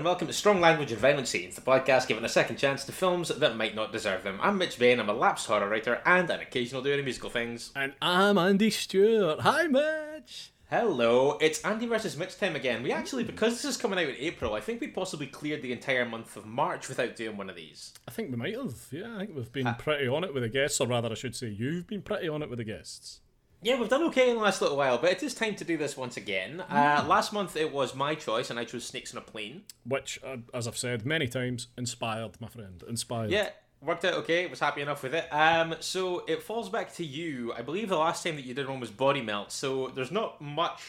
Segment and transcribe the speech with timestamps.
[0.00, 2.92] And welcome to Strong Language and Violent Scenes, the podcast giving a second chance to
[2.92, 4.38] films that might not deserve them.
[4.40, 7.70] I'm Mitch Bain, I'm a lapsed horror writer and an occasional doer of musical things.
[7.76, 9.40] And I'm Andy Stewart.
[9.40, 10.52] Hi, Mitch.
[10.70, 12.82] Hello, it's Andy versus Mitch time again.
[12.82, 15.72] We actually, because this is coming out in April, I think we possibly cleared the
[15.72, 17.92] entire month of March without doing one of these.
[18.08, 18.72] I think we might have.
[18.90, 21.36] Yeah, I think we've been pretty on it with the guests, or rather, I should
[21.36, 23.20] say, you've been pretty on it with the guests.
[23.62, 25.76] Yeah, we've done okay in the last little while, but it is time to do
[25.76, 26.62] this once again.
[26.62, 29.62] Uh, last month it was my choice, and I chose Snakes on a Plane.
[29.84, 32.82] Which, uh, as I've said many times, inspired, my friend.
[32.88, 33.30] Inspired.
[33.30, 33.50] Yeah,
[33.82, 34.46] worked out okay.
[34.46, 35.28] Was happy enough with it.
[35.30, 37.52] Um, so it falls back to you.
[37.52, 39.52] I believe the last time that you did one was Body Melt.
[39.52, 40.82] So there's not much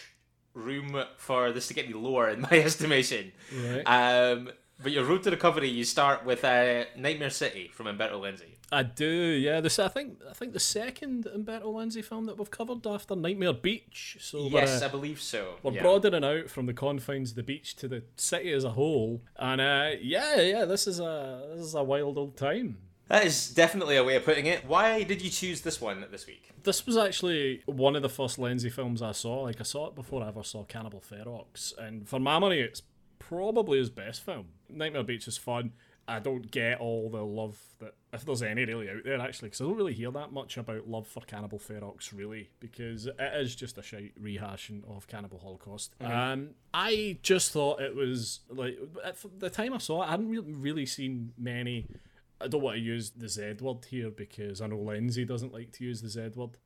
[0.54, 3.32] room for this to get me lower in my estimation.
[3.54, 3.84] Right.
[3.84, 4.52] Um,
[4.82, 8.58] but your road to recovery, you start with uh, Nightmare City from Umberto Lenzi.
[8.72, 9.60] I do, yeah.
[9.60, 13.54] This I think I think the second Umberto Lenzi film that we've covered after Nightmare
[13.54, 14.18] Beach.
[14.22, 15.56] So yes, uh, I believe so.
[15.62, 15.82] we're yeah.
[15.82, 19.60] broadening out from the confines of the beach to the city as a whole, and
[19.60, 22.78] uh, yeah, yeah, this is a this is a wild old time.
[23.08, 24.66] That is definitely a way of putting it.
[24.66, 26.50] Why did you choose this one this week?
[26.64, 29.42] This was actually one of the first Lenzi films I saw.
[29.42, 32.82] Like I saw it before I ever saw Cannibal Ferox, and for my money, it's
[33.30, 34.48] probably his best film.
[34.70, 35.74] Nightmare Beach is fun.
[36.08, 39.62] I don't get all the love that if there's any really out there actually, because
[39.62, 43.56] I don't really hear that much about love for Cannibal Ferox really, because it is
[43.56, 45.94] just a shite rehashing of Cannibal Holocaust.
[46.02, 50.30] Um, I just thought it was like at the time I saw it, I hadn't
[50.30, 51.88] really, really seen many.
[52.42, 55.72] I don't want to use the Z word here because I know Lindsay doesn't like
[55.74, 56.58] to use the Z word.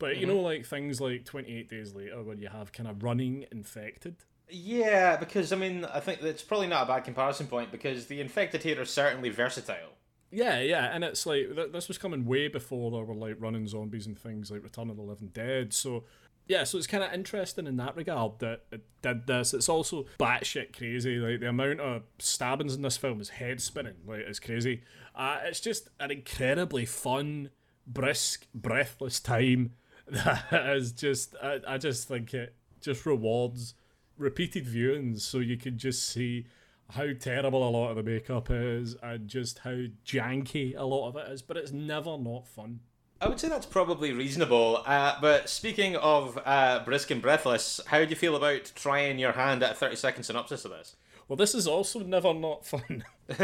[0.00, 3.44] But you know, like things like 28 Days Later, where you have kind of running
[3.52, 4.16] infected.
[4.50, 8.20] Yeah, because I mean, I think that's probably not a bad comparison point because the
[8.20, 9.94] infected here are certainly versatile.
[10.30, 13.66] Yeah, yeah, and it's like th- this was coming way before there were like running
[13.66, 15.74] zombies and things like Return of the Living Dead.
[15.74, 16.04] So
[16.46, 19.54] yeah, so it's kind of interesting in that regard that it did this.
[19.54, 21.16] It's also batshit crazy.
[21.16, 23.96] Like the amount of stabbings in this film is head spinning.
[24.06, 24.82] Like it's crazy.
[25.14, 27.50] Uh, it's just an incredibly fun,
[27.86, 29.72] brisk, breathless time.
[30.10, 31.36] That is just.
[31.40, 33.74] I, I just think it just rewards
[34.20, 36.46] repeated viewings, so you can just see
[36.90, 41.16] how terrible a lot of the makeup is and just how janky a lot of
[41.16, 41.40] it is.
[41.42, 42.80] But it's never not fun.
[43.22, 44.82] I would say that's probably reasonable.
[44.86, 49.32] Uh, but speaking of uh, brisk and breathless, how do you feel about trying your
[49.32, 50.96] hand at a 30 second synopsis of this?
[51.28, 53.04] Well, this is also never not fun.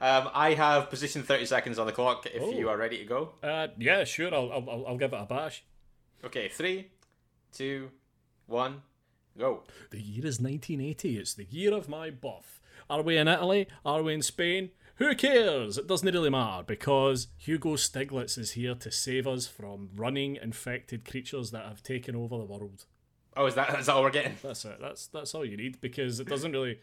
[0.00, 2.50] um, I have position 30 seconds on the clock if Oh.
[2.52, 3.30] you are ready to go.
[3.42, 4.32] Uh, yeah, sure.
[4.34, 5.64] I'll, I'll, I'll give it a bash.
[6.24, 6.90] Okay, three,
[7.52, 7.90] two,
[8.46, 8.82] one,
[9.38, 9.62] go.
[9.90, 11.18] The year is 1980.
[11.18, 12.60] It's the year of my birth.
[12.88, 13.68] Are we in Italy?
[13.84, 14.70] Are we in Spain?
[14.96, 15.76] Who cares?
[15.76, 21.04] It doesn't really matter because Hugo Stiglitz is here to save us from running infected
[21.04, 22.84] creatures that have taken over the world.
[23.36, 24.36] Oh, is that, is that all we're getting?
[24.42, 24.78] That's it.
[24.80, 26.78] That's that's all you need because it doesn't really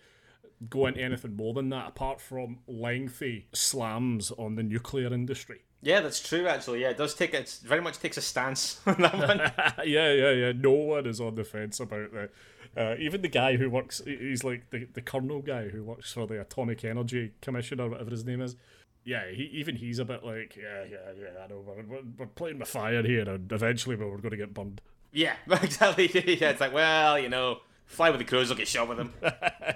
[0.70, 5.62] go into anything more than that apart from lengthy slams on the nuclear industry.
[5.82, 6.48] Yeah, that's true.
[6.48, 9.40] Actually, yeah, it does take it very much takes a stance on that one.
[9.88, 10.52] yeah, yeah, yeah.
[10.56, 12.30] No one is on the fence about that.
[12.78, 16.26] Uh, even the guy who works, he's like the, the colonel guy who works for
[16.28, 18.56] the Atomic Energy Commission or whatever his name is.
[19.04, 22.26] Yeah, he, even he's a bit like, yeah, yeah, yeah, I know, we're, we're, we're
[22.28, 24.80] playing with fire here and eventually we're going to get burned.
[25.12, 26.10] yeah, exactly.
[26.14, 29.14] yeah, it's like, well, you know, fly with the crows, will get shot with them.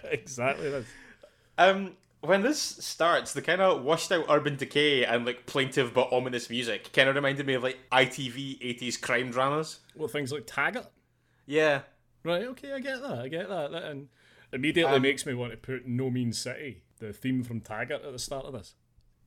[0.05, 0.69] exactly.
[0.69, 0.87] That's,
[1.57, 6.09] Um, when this starts, the kind of washed out urban decay and like plaintive but
[6.11, 9.79] ominous music kind of reminded me of like ITV 80s crime dramas.
[9.95, 10.87] well, things like Taggart.
[11.45, 11.81] Yeah.
[12.23, 13.71] Right, okay, I get that, I get that.
[13.71, 14.07] that and
[14.51, 18.11] immediately Um, makes me want to put No Mean City, the theme from Taggart, at
[18.11, 18.73] the start of this.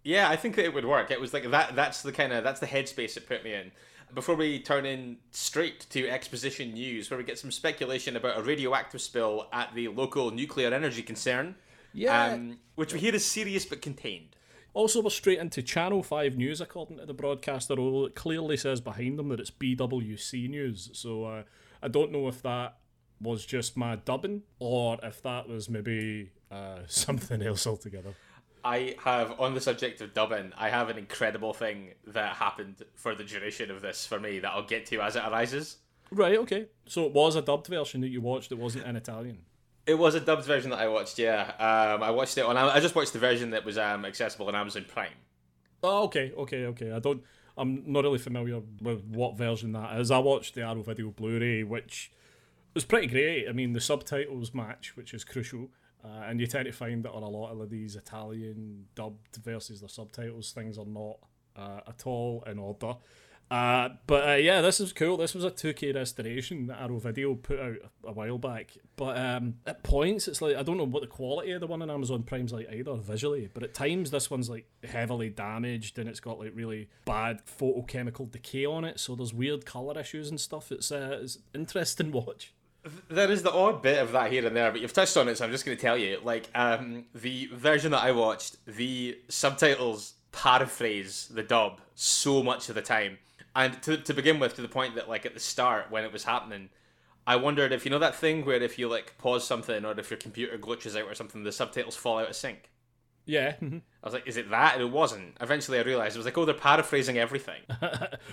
[0.02, 1.10] Yeah, I think that it would work.
[1.10, 3.72] It was like that that's the kind of that's the headspace it put me in.
[4.14, 8.42] Before we turn in straight to exposition news where we get some speculation about a
[8.42, 11.56] radioactive spill at the local nuclear energy concern.
[11.92, 12.32] Yeah.
[12.32, 14.36] Um, which we hear is serious but contained.
[14.74, 18.80] Also, we're straight into Channel 5 News, according to the broadcaster, although it clearly says
[18.80, 20.90] behind them that it's BWC News.
[20.92, 21.42] So uh,
[21.82, 22.76] I don't know if that
[23.20, 28.14] was just my dubbing or if that was maybe uh, something else altogether.
[28.64, 33.14] I have, on the subject of dubbing, I have an incredible thing that happened for
[33.14, 35.78] the duration of this for me that I'll get to as it arises.
[36.10, 36.66] Right, okay.
[36.86, 39.38] So it was a dubbed version that you watched, it wasn't in Italian.
[39.88, 41.52] It was a dubbed version that I watched, yeah.
[41.58, 44.54] Um, I watched it on, I just watched the version that was um, accessible on
[44.54, 45.14] Amazon Prime.
[45.82, 46.92] Oh, okay, okay, okay.
[46.92, 47.22] I don't,
[47.56, 50.10] I'm not really familiar with what version that is.
[50.10, 52.12] I watched the Arrow Video Blu-ray, which
[52.74, 53.48] was pretty great.
[53.48, 55.70] I mean, the subtitles match, which is crucial.
[56.04, 59.80] Uh, and you tend to find that on a lot of these Italian dubbed versus
[59.80, 61.16] the subtitles, things are not
[61.56, 62.94] uh, at all in order.
[63.50, 65.16] Uh, but uh, yeah, this is cool.
[65.16, 68.76] This was a 2K restoration that Arrow Video put out a while back.
[68.96, 71.80] But um, at points, it's like I don't know what the quality of the one
[71.80, 73.48] on Amazon Prime's like either visually.
[73.52, 78.30] But at times, this one's like heavily damaged and it's got like really bad photochemical
[78.30, 79.00] decay on it.
[79.00, 80.70] So there's weird color issues and stuff.
[80.70, 82.52] It's uh, it's interesting watch.
[83.08, 85.36] There is the odd bit of that here and there, but you've touched on it,
[85.36, 86.20] so I'm just going to tell you.
[86.22, 92.74] Like um, the version that I watched, the subtitles paraphrase the dub so much of
[92.74, 93.18] the time
[93.54, 96.12] and to, to begin with, to the point that like at the start when it
[96.12, 96.68] was happening,
[97.26, 100.10] I wondered if you know that thing where if you like pause something or if
[100.10, 102.70] your computer glitches out or something, the subtitles fall out of sync.
[103.28, 103.56] Yeah.
[103.62, 104.74] I was like, is it that?
[104.74, 105.36] And it wasn't.
[105.40, 107.60] Eventually, I realized it was like, oh, they're paraphrasing everything.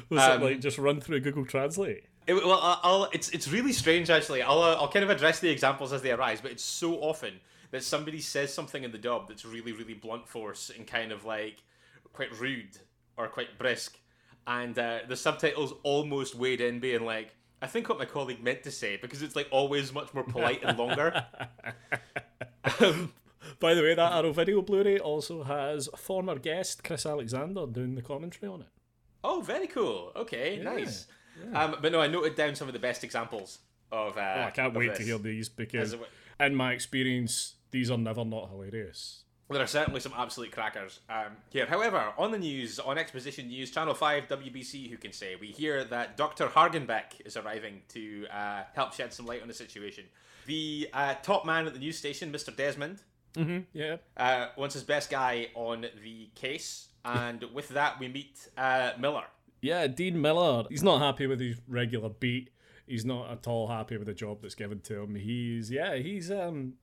[0.09, 2.05] was um, it like just run through Google Translate?
[2.25, 4.41] It, well, I'll, it's it's really strange actually.
[4.41, 7.33] I'll uh, I'll kind of address the examples as they arise, but it's so often
[7.71, 11.25] that somebody says something in the dub that's really really blunt force and kind of
[11.25, 11.61] like
[12.13, 12.79] quite rude
[13.17, 13.99] or quite brisk,
[14.47, 18.63] and uh, the subtitles almost weighed in, being like, I think what my colleague meant
[18.63, 21.25] to say because it's like always much more polite and longer.
[22.79, 23.13] um,
[23.59, 28.01] By the way, that Arrow Video Blu-ray also has former guest Chris Alexander doing the
[28.01, 28.67] commentary on it.
[29.23, 30.11] Oh, very cool.
[30.15, 31.07] Okay, yeah, nice.
[31.51, 31.63] Yeah.
[31.63, 33.59] Um, but no, I noted down some of the best examples
[33.91, 34.17] of.
[34.17, 34.99] Uh, oh, I can't wait this.
[34.99, 35.95] to hear these because,
[36.39, 39.24] in my experience, these are never not hilarious.
[39.49, 41.67] There are certainly some absolute crackers um, here.
[41.67, 45.83] However, on the news, on Exposition News, Channel 5, WBC, who can say, we hear
[45.83, 46.47] that Dr.
[46.47, 50.05] Hagenbeck is arriving to uh, help shed some light on the situation.
[50.47, 52.55] The uh, top man at the news station, Mr.
[52.55, 53.03] Desmond,
[53.35, 56.87] mm-hmm, yeah, uh, wants his best guy on the case.
[57.03, 59.25] And with that, we meet uh, Miller.
[59.61, 60.65] Yeah, Dean Miller.
[60.69, 62.49] He's not happy with his regular beat.
[62.87, 65.15] He's not at all happy with the job that's given to him.
[65.15, 66.73] He's, yeah, he's um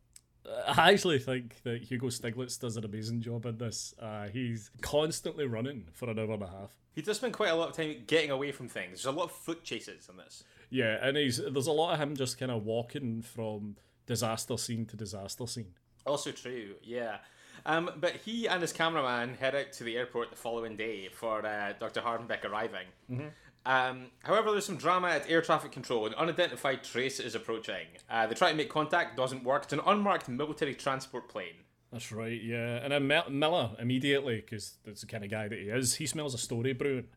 [0.66, 3.94] I actually think that Hugo Stiglitz does an amazing job in this.
[4.00, 6.76] Uh, he's constantly running for an hour and a half.
[6.94, 9.02] He does spend quite a lot of time getting away from things.
[9.02, 10.44] There's a lot of foot chases in this.
[10.68, 14.86] Yeah, and he's there's a lot of him just kind of walking from disaster scene
[14.86, 15.74] to disaster scene.
[16.06, 17.18] Also true, yeah.
[17.64, 21.44] Um, but he and his cameraman head out to the airport the following day for
[21.46, 22.00] uh, Dr.
[22.00, 22.86] Hagenbeck arriving.
[23.10, 23.28] Mm-hmm.
[23.64, 26.06] Um, however, there's some drama at air traffic control.
[26.06, 27.86] An unidentified trace is approaching.
[28.10, 29.64] Uh, they try to make contact, doesn't work.
[29.64, 31.54] It's an unmarked military transport plane.
[31.92, 32.80] That's right, yeah.
[32.82, 36.34] And then Miller, immediately, because that's the kind of guy that he is, he smells
[36.34, 37.08] a story brewing.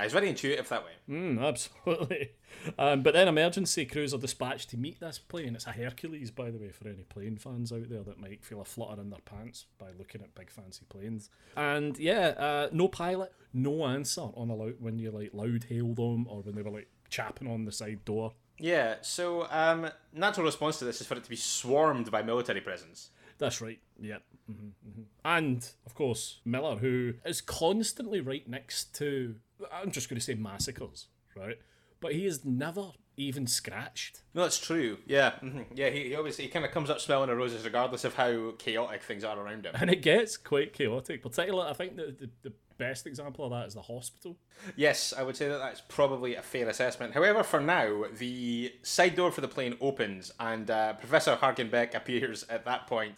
[0.00, 0.92] He's very intuitive that way.
[1.08, 2.30] Mm, absolutely.
[2.78, 5.54] Um, but then emergency crews are dispatched to meet this plane.
[5.54, 8.60] It's a Hercules, by the way, for any plane fans out there that might feel
[8.60, 11.28] a flutter in their pants by looking at big fancy planes.
[11.56, 15.94] And yeah, uh, no pilot, no answer on a loud when you like loud hail
[15.94, 18.32] them or when they were like chapping on the side door.
[18.58, 18.96] Yeah.
[19.02, 23.10] So um, natural response to this is for it to be swarmed by military presence.
[23.38, 23.80] That's right.
[24.00, 24.18] Yeah.
[24.50, 25.02] Mm-hmm, mm-hmm.
[25.24, 29.36] And of course, Miller, who is constantly right next to,
[29.72, 31.58] I'm just going to say massacres, right?
[32.00, 34.22] But he is never even scratched.
[34.34, 34.98] No, that's true.
[35.06, 35.62] Yeah, mm-hmm.
[35.74, 35.90] yeah.
[35.90, 39.02] He, he always he kind of comes up smelling of roses, regardless of how chaotic
[39.02, 39.74] things are around him.
[39.78, 41.22] And it gets quite chaotic.
[41.22, 44.36] Particularly, I think the, the, the best example of that is the hospital.
[44.74, 47.14] Yes, I would say that that's probably a fair assessment.
[47.14, 52.44] However, for now, the side door for the plane opens, and uh, Professor Hagenbeck appears
[52.48, 53.14] at that point.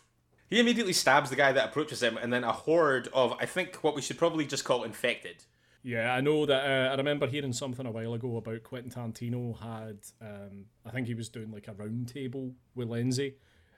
[0.51, 3.77] He immediately stabs the guy that approaches him, and then a horde of, I think,
[3.77, 5.45] what we should probably just call infected.
[5.85, 6.64] Yeah, I know that.
[6.64, 9.99] Uh, I remember hearing something a while ago about Quentin Tarantino had.
[10.21, 13.35] Um, I think he was doing like a roundtable with Lindsay,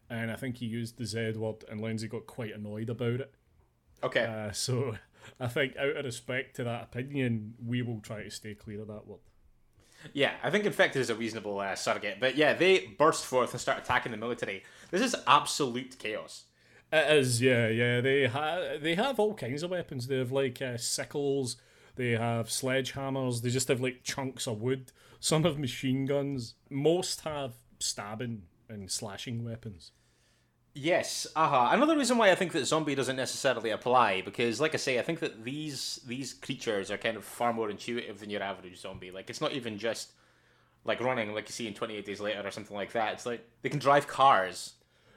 [0.09, 3.35] and I think he used the Z word, and Lindsay got quite annoyed about it.
[4.05, 4.25] Okay.
[4.25, 4.97] Uh, so
[5.41, 8.87] I think, out of respect to that opinion, we will try to stay clear of
[8.87, 9.19] that word.
[10.13, 12.21] Yeah, I think infected is a reasonable uh, surrogate.
[12.21, 14.63] But yeah, they burst forth and start attacking the military.
[14.93, 16.45] This is absolute chaos.
[16.93, 18.01] It is, yeah, yeah.
[18.01, 20.07] They have they have all kinds of weapons.
[20.07, 21.57] They have like uh, sickles.
[21.97, 23.43] They have sledgehammers.
[23.43, 24.93] They just have like chunks of wood.
[25.19, 26.55] Some have machine guns.
[26.71, 29.93] Most have stabbing and slashing weapons.
[30.75, 31.65] Yes, aha.
[31.65, 31.75] Uh-huh.
[31.75, 35.03] Another reason why I think that zombie doesn't necessarily apply because, like I say, I
[35.03, 39.11] think that these these creatures are kind of far more intuitive than your average zombie.
[39.11, 40.13] Like it's not even just
[40.85, 43.15] like running like you see in Twenty Eight Days Later or something like that.
[43.15, 44.75] It's like they can drive cars.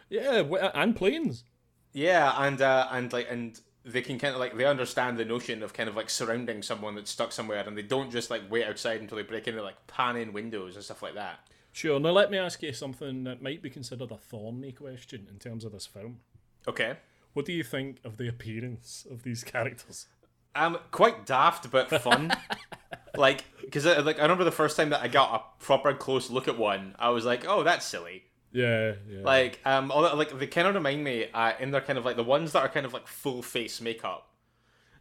[0.09, 0.43] Yeah,
[0.73, 1.43] and planes.
[1.91, 5.63] Yeah, and uh, and like and they can kind of like they understand the notion
[5.63, 8.65] of kind of like surrounding someone that's stuck somewhere, and they don't just like wait
[8.65, 11.39] outside until they break into like pan in windows and stuff like that.
[11.71, 11.99] Sure.
[11.99, 15.63] Now let me ask you something that might be considered a thorny question in terms
[15.63, 16.19] of this film.
[16.67, 16.97] Okay.
[17.33, 20.07] What do you think of the appearance of these characters?
[20.55, 22.31] Um, quite daft but fun.
[23.15, 26.47] like, because like I remember the first time that I got a proper close look
[26.47, 29.21] at one, I was like, "Oh, that's silly." Yeah, yeah.
[29.23, 32.05] Like, um, all that, like they kind of remind me, uh, in their kind of
[32.05, 34.25] like the ones that are kind of like full face makeup.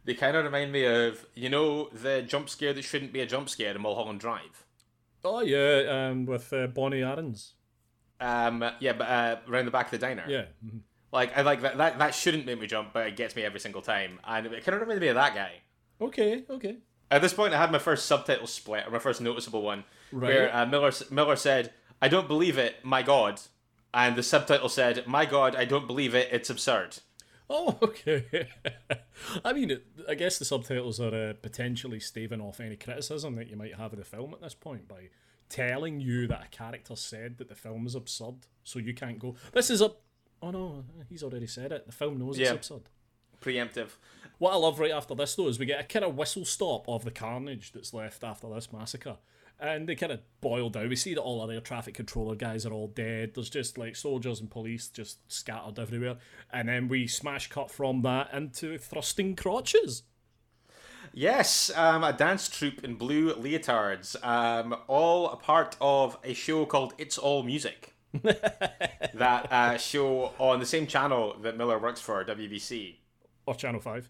[0.05, 3.25] They kind of remind me of you know the jump scare that shouldn't be a
[3.25, 4.65] jump scare in Mulholland Drive.
[5.25, 7.53] oh yeah, um, with uh, Bonnie Aarons.
[8.21, 10.25] Um, yeah, but uh, around the back of the diner.
[10.27, 10.45] Yeah.
[10.65, 10.81] mhm.
[11.11, 11.97] Like I like that, that.
[11.99, 14.75] That shouldn't make me jump, but it gets me every single time, and it kind
[14.75, 15.53] of reminds me of that guy.
[15.99, 16.77] Okay, okay.
[17.11, 20.27] At this point, I had my first subtitle split, or my first noticeable one, Right.
[20.27, 23.41] where uh, Miller Miller said, "I don't believe it, my God,"
[23.93, 26.29] and the subtitle said, "My God, I don't believe it.
[26.31, 26.99] It's absurd."
[27.49, 28.47] Oh, okay.
[29.43, 33.55] I mean, I guess the subtitles are uh, potentially staving off any criticism that you
[33.55, 35.09] might have of the film at this point by
[35.49, 39.35] telling you that a character said that the film is absurd, so you can't go,
[39.51, 39.91] "This is a."
[40.41, 41.85] Oh no, he's already said it.
[41.85, 42.55] The film knows it's Yeah.
[42.55, 42.83] absurd.
[43.41, 43.89] Preemptive.
[44.37, 46.87] What I love right after this though is we get a kind of whistle stop
[46.87, 49.17] of the carnage that's left after this massacre.
[49.59, 50.87] And they kind of boil down.
[50.87, 53.31] We see that all our air traffic controller guys are all dead.
[53.35, 56.17] There's just like soldiers and police just scattered everywhere.
[56.51, 60.03] And then we smash cut from that into thrusting crotches.
[61.13, 66.65] Yes, um, a dance troupe in blue leotards, um, all a part of a show
[66.65, 67.95] called It's All Music.
[68.23, 72.95] that uh, show on the same channel that Miller works for, WBC.
[73.45, 74.09] Or Channel 5.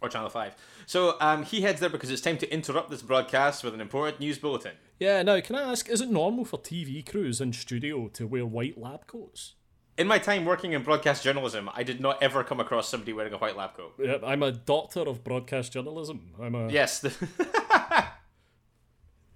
[0.00, 0.54] Or Channel 5.
[0.86, 4.20] So um, he heads there because it's time to interrupt this broadcast with an important
[4.20, 4.72] news bulletin.
[5.00, 8.46] Yeah, now can I ask, is it normal for TV crews in studio to wear
[8.46, 9.54] white lab coats?
[9.96, 13.32] In my time working in broadcast journalism, I did not ever come across somebody wearing
[13.32, 13.94] a white lab coat.
[13.98, 16.30] Yeah, I'm a doctor of broadcast journalism.
[16.40, 17.00] I'm a Yes.
[17.00, 18.06] the-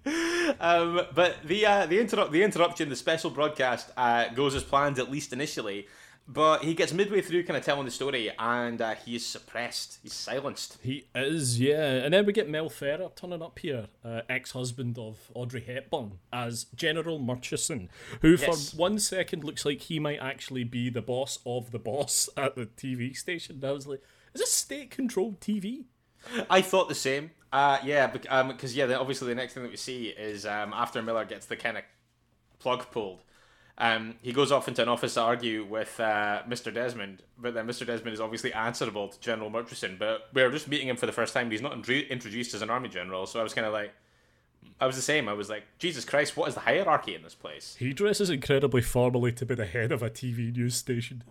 [0.61, 4.99] um, but the uh, the interrupt the interruption, the special broadcast uh, goes as planned
[4.99, 5.87] at least initially.
[6.25, 9.99] But he gets midway through, kind of telling the story, and uh, he is suppressed.
[10.01, 10.77] He's silenced.
[10.81, 11.95] He is, yeah.
[11.95, 16.63] And then we get Mel Ferrer turning up here, uh, ex-husband of Audrey Hepburn, as
[16.75, 17.89] General Murchison,
[18.21, 18.71] who Yes.
[18.71, 22.55] for one second looks like he might actually be the boss of the boss at
[22.55, 23.55] the TV station.
[23.57, 24.01] And I was like,
[24.33, 25.83] is this state-controlled TV?
[26.49, 27.31] I thought the same.
[27.51, 31.01] Uh, yeah, because um yeah, obviously the next thing that we see is um, after
[31.01, 31.83] Miller gets the kind of
[32.59, 33.19] plug pulled,
[33.77, 36.73] um, he goes off into an office to argue with uh, Mr.
[36.73, 37.85] Desmond, but then Mr.
[37.85, 39.95] Desmond is obviously answerable to General Murchison.
[39.97, 41.49] But we're just meeting him for the first time.
[41.49, 43.91] He's not introduced as an army general, so I was kind of like,
[44.79, 45.27] I was the same.
[45.27, 47.75] I was like, Jesus Christ, what is the hierarchy in this place?
[47.79, 51.23] He dresses incredibly formally to be the head of a TV news station.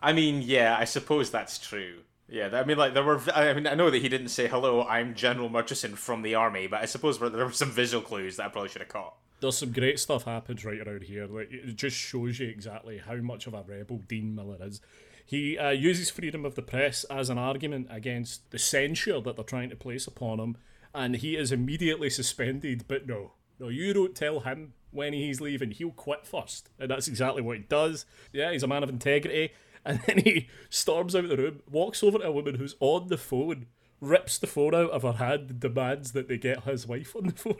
[0.00, 1.98] I mean, yeah, I suppose that's true.
[2.30, 3.20] Yeah, I mean, like there were.
[3.34, 4.84] I mean, I know that he didn't say hello.
[4.84, 8.46] I'm General Murchison from the army, but I suppose there were some visual clues that
[8.46, 9.14] I probably should have caught.
[9.40, 11.26] There's some great stuff happens right around here.
[11.26, 14.80] Like it just shows you exactly how much of a rebel Dean Miller is.
[15.30, 19.44] He uh, uses freedom of the press as an argument against the censure that they're
[19.44, 20.56] trying to place upon him,
[20.92, 22.84] and he is immediately suspended.
[22.88, 25.70] But no, no, you don't tell him when he's leaving.
[25.70, 28.06] He'll quit first, and that's exactly what he does.
[28.32, 29.52] Yeah, he's a man of integrity,
[29.84, 33.06] and then he storms out of the room, walks over to a woman who's on
[33.06, 33.66] the phone,
[34.00, 37.26] rips the phone out of her hand, and demands that they get his wife on
[37.26, 37.54] the phone.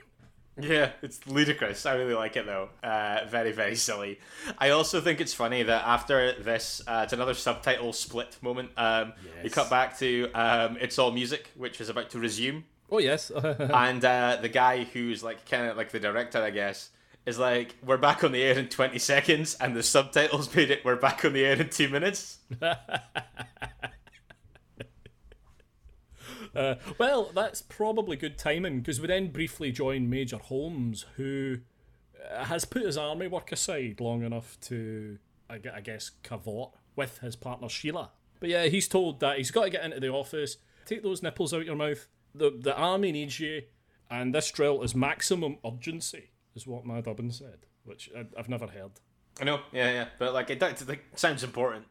[0.58, 1.86] Yeah, it's ludicrous.
[1.86, 2.68] I really like it though.
[2.82, 4.18] Uh, very, very silly.
[4.58, 8.70] I also think it's funny that after this, uh, it's another subtitle split moment.
[8.76, 12.98] Um, We cut back to um, "It's All Music," which is about to resume, Oh
[12.98, 13.30] yes.
[13.34, 16.90] and uh, the guy who's like kind of like the director, I guess,
[17.24, 20.84] is like, "We're back on the air in twenty seconds," and the subtitles made it,
[20.84, 22.38] "We're back on the air in two minutes."
[26.54, 31.58] Uh, well, that's probably good timing because we then briefly join Major Holmes, who
[32.32, 37.36] uh, has put his army work aside long enough to, I guess, cavort with his
[37.36, 38.10] partner Sheila.
[38.40, 41.54] But yeah, he's told that he's got to get into the office, take those nipples
[41.54, 42.08] out your mouth.
[42.34, 43.62] The the army needs you,
[44.10, 48.66] and this drill is maximum urgency, is what Mad Urban said, which I, I've never
[48.66, 48.92] heard.
[49.40, 51.86] I know, yeah, yeah, but like it, it like, sounds important.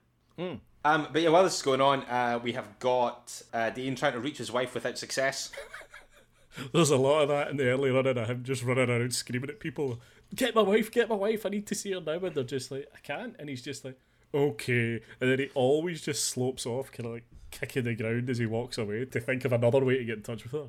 [0.85, 4.13] Um, but yeah, while this is going on, uh, we have got uh, Dean trying
[4.13, 5.51] to reach his wife without success.
[6.73, 9.49] There's a lot of that in the early running of him just running around screaming
[9.49, 9.99] at people,
[10.35, 12.19] Get my wife, get my wife, I need to see her now.
[12.19, 13.35] And they're just like, I can't.
[13.39, 13.99] And he's just like,
[14.33, 15.01] Okay.
[15.19, 18.45] And then he always just slopes off, kind of like kicking the ground as he
[18.45, 20.67] walks away to think of another way to get in touch with her.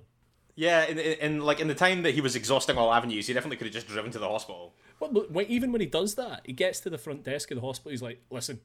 [0.57, 3.35] Yeah, in, in, in like in the time that he was exhausting all avenues, he
[3.35, 4.75] definitely could have just driven to the hospital.
[4.99, 7.67] Well, but even when he does that, he gets to the front desk of the
[7.67, 8.61] hospital, he's like, Listen,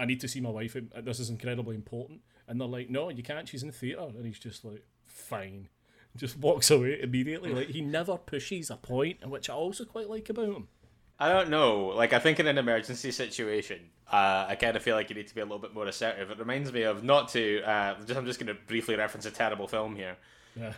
[0.00, 0.76] I need to see my wife.
[1.02, 2.22] This is incredibly important.
[2.48, 3.46] And they're like, no, you can't.
[3.46, 4.08] She's in the theatre.
[4.16, 5.68] And he's just like, fine.
[6.16, 7.54] Just walks away immediately.
[7.54, 10.68] Like he never pushes a point, which I also quite like about him.
[11.20, 11.88] I don't know.
[11.88, 13.78] Like, I think in an emergency situation,
[14.10, 16.30] uh, I kind of feel like you need to be a little bit more assertive.
[16.30, 17.62] It reminds me of not to.
[17.62, 20.16] Uh, just, I'm just going to briefly reference a terrible film here,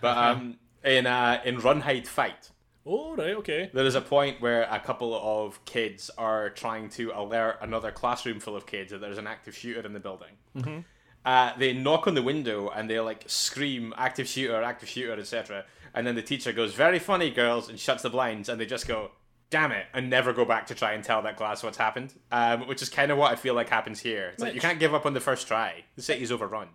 [0.03, 2.51] but um, in uh, in Run Hide Fight,
[2.85, 3.71] Oh right, okay.
[3.73, 8.41] there is a point where a couple of kids are trying to alert another classroom
[8.41, 10.33] full of kids that there's an active shooter in the building.
[10.57, 10.81] Mm-hmm.
[11.25, 15.65] Uh, they knock on the window and they like scream "active shooter, active shooter," etc.
[15.95, 18.89] And then the teacher goes, "Very funny, girls," and shuts the blinds, and they just
[18.89, 19.13] go,
[19.51, 22.13] "Damn it!" and never go back to try and tell that class what's happened.
[22.33, 24.31] Um, which is kind of what I feel like happens here.
[24.33, 25.85] It's like you can't give up on the first try.
[25.95, 26.69] The city's overrun.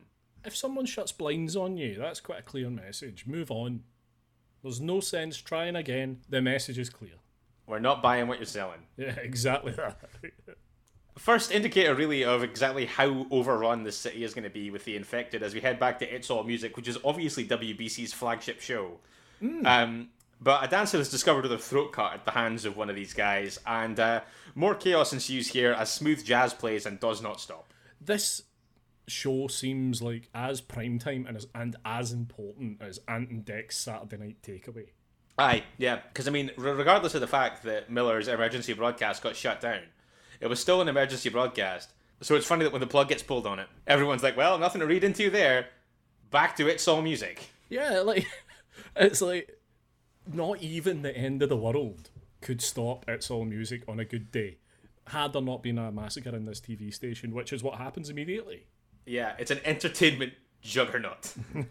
[0.45, 3.25] If someone shuts blinds on you, that's quite a clear message.
[3.27, 3.81] Move on.
[4.67, 6.19] There's no sense trying again.
[6.27, 7.13] The message is clear.
[7.67, 8.81] We're not buying what you're selling.
[8.97, 9.97] Yeah, exactly that.
[11.17, 14.97] First indicator, really, of exactly how overrun this city is going to be with the
[14.97, 18.99] infected as we head back to It's All Music, which is obviously WBC's flagship show.
[19.63, 20.09] Um,
[20.41, 22.95] but a dancer is discovered with a throat cut at the hands of one of
[22.97, 24.19] these guys, and uh,
[24.53, 27.73] more chaos ensues here as smooth jazz plays and does not stop.
[28.01, 28.43] this
[29.07, 33.77] show seems like as prime time and as, and as important as Ant and Dec's
[33.77, 34.87] Saturday Night Takeaway.
[35.37, 39.61] Aye, yeah, because I mean, regardless of the fact that Miller's emergency broadcast got shut
[39.61, 39.81] down,
[40.41, 41.93] it was still an emergency broadcast.
[42.21, 44.81] So it's funny that when the plug gets pulled on it, everyone's like, well, nothing
[44.81, 45.67] to read into there.
[46.31, 47.51] Back to It's All Music.
[47.69, 48.27] Yeah, like
[48.95, 49.59] it's like
[50.31, 52.09] not even the end of the world
[52.41, 54.57] could stop It's All Music on a good day.
[55.07, 58.65] Had there not been a massacre in this TV station, which is what happens immediately.
[59.07, 61.33] Yeah, it's an entertainment juggernaut.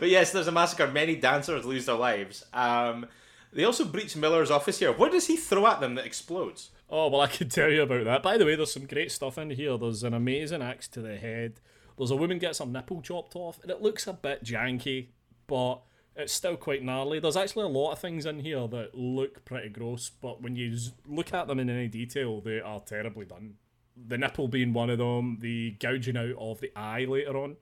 [0.00, 0.86] but yes, there's a massacre.
[0.88, 2.44] Many dancers lose their lives.
[2.54, 3.06] Um,
[3.52, 4.92] they also breach Miller's office here.
[4.92, 6.70] What does he throw at them that explodes?
[6.88, 8.22] Oh well, I can tell you about that.
[8.22, 9.76] By the way, there's some great stuff in here.
[9.76, 11.60] There's an amazing axe to the head.
[11.98, 15.08] There's a woman gets her nipple chopped off, and it looks a bit janky,
[15.46, 15.80] but
[16.14, 17.20] it's still quite gnarly.
[17.20, 20.76] There's actually a lot of things in here that look pretty gross, but when you
[21.06, 23.54] look at them in any detail, they are terribly done.
[23.96, 27.56] The nipple being one of them, the gouging out of the eye later on.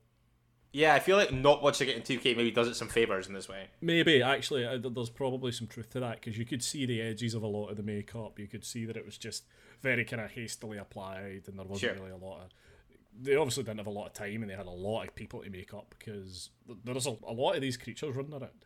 [0.73, 3.35] Yeah, I feel like not watching it in 2K maybe does it some favors in
[3.35, 3.69] this way.
[3.81, 7.35] Maybe actually, uh, there's probably some truth to that because you could see the edges
[7.35, 8.41] of a lot of the makeup.
[8.41, 9.45] You could see that it was just
[9.83, 11.95] very kind of hastily applied, and there wasn't Sure.
[11.95, 12.51] really a lot of.
[13.23, 15.43] They obviously didn't have a lot of time, and they had a lot of people
[15.45, 16.51] to make up because
[16.83, 18.65] there's a, a lot of these creatures running around.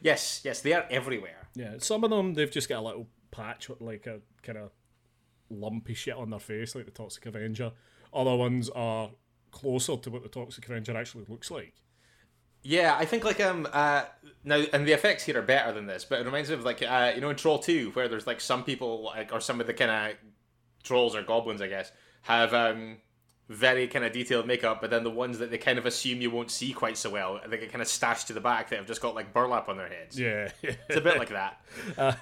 [0.00, 1.48] Yes, yes, they are everywhere.
[1.54, 4.70] Yeah, some of them they've just got a little patch like a kind of
[5.50, 7.72] lumpy shit on their face, like the Toxic Avenger.
[8.12, 9.10] Other ones are
[9.50, 11.74] closer to what the Toxic Avenger actually looks like.
[12.62, 14.04] Yeah, I think like um uh
[14.44, 16.82] now and the effects here are better than this, but it reminds me of like
[16.82, 19.66] uh you know in Troll Two where there's like some people like or some of
[19.66, 20.16] the kind of
[20.82, 22.98] trolls or goblins I guess have um
[23.48, 26.30] very kind of detailed makeup, but then the ones that they kind of assume you
[26.30, 28.86] won't see quite so well, they get kind of stashed to the back that have
[28.86, 30.18] just got like burlap on their heads.
[30.18, 30.50] Yeah.
[30.62, 31.60] It's a bit like that.
[31.96, 32.12] Uh,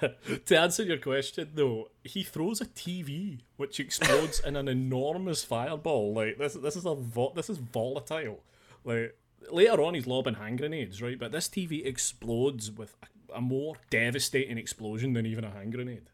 [0.45, 6.13] to answer your question, though, he throws a TV which explodes in an enormous fireball.
[6.13, 8.39] Like this, this is a vo- this is volatile.
[8.83, 9.15] Like
[9.51, 11.17] later on, he's lobbing hand grenades, right?
[11.19, 16.09] But this TV explodes with a, a more devastating explosion than even a hand grenade.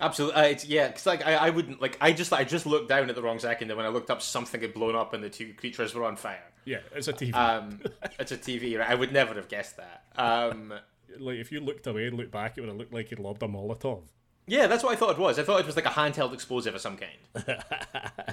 [0.00, 0.88] Absolutely, uh, it's yeah.
[0.88, 3.38] Because like I, I wouldn't like I just I just looked down at the wrong
[3.38, 6.04] second, and when I looked up, something had blown up, and the two creatures were
[6.04, 6.42] on fire.
[6.64, 7.34] Yeah, it's a TV.
[7.34, 7.80] Um,
[8.18, 8.88] it's a TV, right?
[8.88, 10.04] I would never have guessed that.
[10.16, 10.72] Um,
[11.18, 13.42] like if you looked away and looked back, it would have looked like he'd lobbed
[13.42, 14.02] a Molotov.
[14.46, 15.38] yeah, that's what I thought it was.
[15.38, 17.18] I thought it was like a handheld explosive of some kind.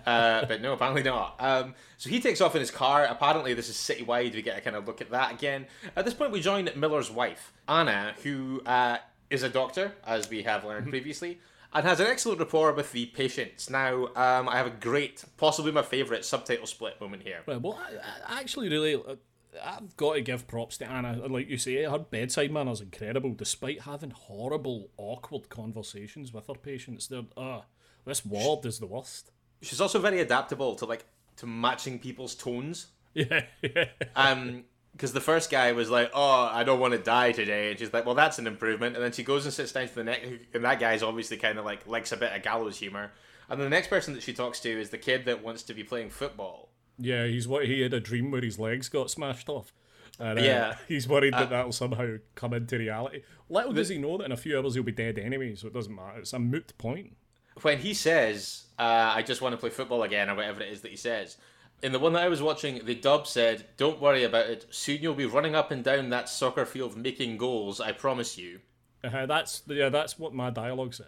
[0.06, 1.36] uh, but no, apparently not.
[1.40, 3.06] Um, so he takes off in his car.
[3.06, 4.34] Apparently, this is citywide.
[4.34, 5.68] We get a kind of look at that again.
[5.96, 8.98] At this point, we join Miller's wife, Anna, who uh,
[9.30, 11.40] is a doctor, as we have learned previously.
[11.72, 13.70] And has an excellent rapport with the patients.
[13.70, 17.42] Now, um, I have a great, possibly my favourite subtitle split moment here.
[17.46, 19.16] Right, well, I, I actually really, uh,
[19.64, 21.28] I've got to give props to Anna.
[21.28, 27.06] Like you say, her bedside manner's incredible, despite having horrible, awkward conversations with her patients.
[27.06, 27.62] They're, uh,
[28.04, 29.30] this ward is the worst.
[29.62, 31.06] She's also very adaptable to like
[31.38, 32.88] to matching people's tones.
[33.16, 33.86] Yeah, yeah.
[34.16, 34.66] Um,
[35.00, 37.94] because the first guy was like, "Oh, I don't want to die today," and she's
[37.94, 40.28] like, "Well, that's an improvement." And then she goes and sits down to the next,
[40.54, 43.14] and that guy's obviously kind of like likes a bit of gallows humor.
[43.50, 45.74] And then the next person that she talks to is the kid that wants to
[45.74, 46.70] be playing football.
[46.98, 49.74] Yeah, he's what he had a dream where his legs got smashed off.
[50.20, 50.76] And, uh, Yeah.
[50.90, 53.22] he's worried that that'll somehow come into reality.
[53.48, 55.74] Little does he know that in a few hours he'll be dead anyway, so it
[55.74, 56.20] doesn't matter.
[56.20, 57.16] It's a moot point.
[57.62, 60.82] When he says, uh, "I just want to play football again," or whatever it is
[60.82, 61.38] that he says.
[61.82, 64.66] In the one that I was watching, the dub said, "Don't worry about it.
[64.70, 67.80] Soon you'll be running up and down that soccer field making goals.
[67.80, 68.60] I promise you."
[69.04, 71.08] Uh, that's yeah, that's what my dialogue said.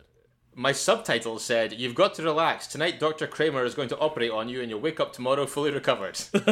[0.53, 2.67] My subtitles said, You've got to relax.
[2.67, 3.25] Tonight, Dr.
[3.25, 6.19] Kramer is going to operate on you, and you'll wake up tomorrow fully recovered.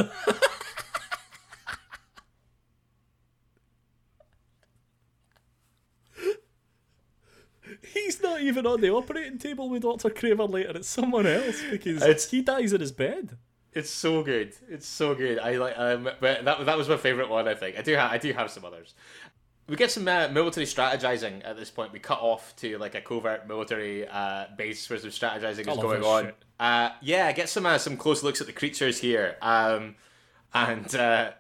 [7.94, 10.10] He's not even on the operating table with Dr.
[10.10, 10.72] Kramer later.
[10.78, 13.38] It's someone else because It's- he dies in his bed.
[13.74, 14.54] It's so good.
[14.70, 15.40] It's so good.
[15.40, 17.78] I like, um, but that, that was my favorite one, I think.
[17.78, 18.94] I do, ha- I do have some others.
[19.68, 21.94] We get some uh, military strategizing at this point.
[21.94, 25.78] We cut off to like a covert military uh, base where some strategizing I is
[25.78, 26.32] going on.
[26.60, 29.38] Uh, yeah, get some uh, some close looks at the creatures here.
[29.44, 29.96] Um,
[30.56, 31.32] and uh,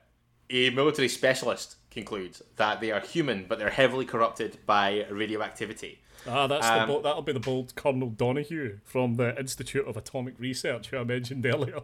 [0.51, 5.99] a military specialist concludes that they are human, but they're heavily corrupted by radioactivity.
[6.27, 9.97] Ah, that's Um, the bo- that'll be the bold Colonel Donahue from the Institute of
[9.97, 11.79] Atomic Research, who I mentioned earlier.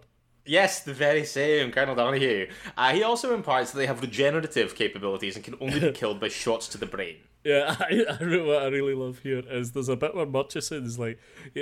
[0.45, 2.47] Yes, the very same, Colonel Donahue.
[2.77, 6.27] Uh, he also imparts that they have regenerative capabilities and can only be killed by
[6.27, 7.17] shots to the brain.
[7.43, 10.97] Yeah, I, I really, what I really love here is there's a bit where Murchison's
[10.97, 11.19] like,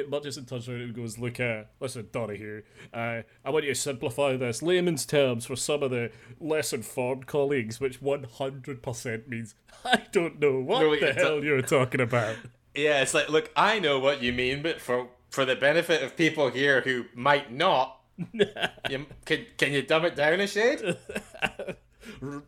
[0.09, 2.61] Murchison turns around and goes, "Look, uh, listen, Donahue,
[2.93, 7.27] uh, I want you to simplify this layman's terms for some of the less informed
[7.27, 12.35] colleagues, which 100% means I don't know what No, the hell you're talking about."
[12.75, 16.17] Yeah, it's like, look, I know what you mean, but for for the benefit of
[16.17, 17.99] people here who might not,
[18.89, 20.81] you, can can you dumb it down a shade?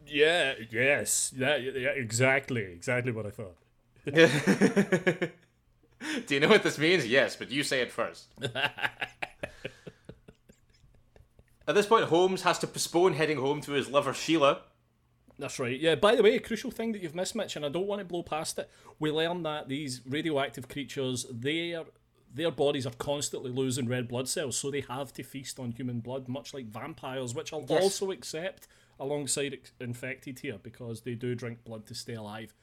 [0.05, 3.55] Yeah, yes, that, yeah, exactly, exactly what I thought.
[6.27, 7.07] Do you know what this means?
[7.07, 8.27] Yes, but you say it first.
[11.67, 14.61] At this point, Holmes has to postpone heading home to his lover Sheila.
[15.39, 15.79] That's right.
[15.79, 15.95] Yeah.
[15.95, 18.05] By the way, a crucial thing that you've missed, Mitch, and I don't want to
[18.05, 18.69] blow past it.
[18.99, 21.85] We learn that these radioactive creatures, their
[22.35, 25.99] their bodies are constantly losing red blood cells, so they have to feast on human
[26.01, 27.81] blood, much like vampires, which I'll Yes.
[27.83, 28.67] also accept
[28.99, 32.53] alongside ex- infected here because they do drink blood to stay alive.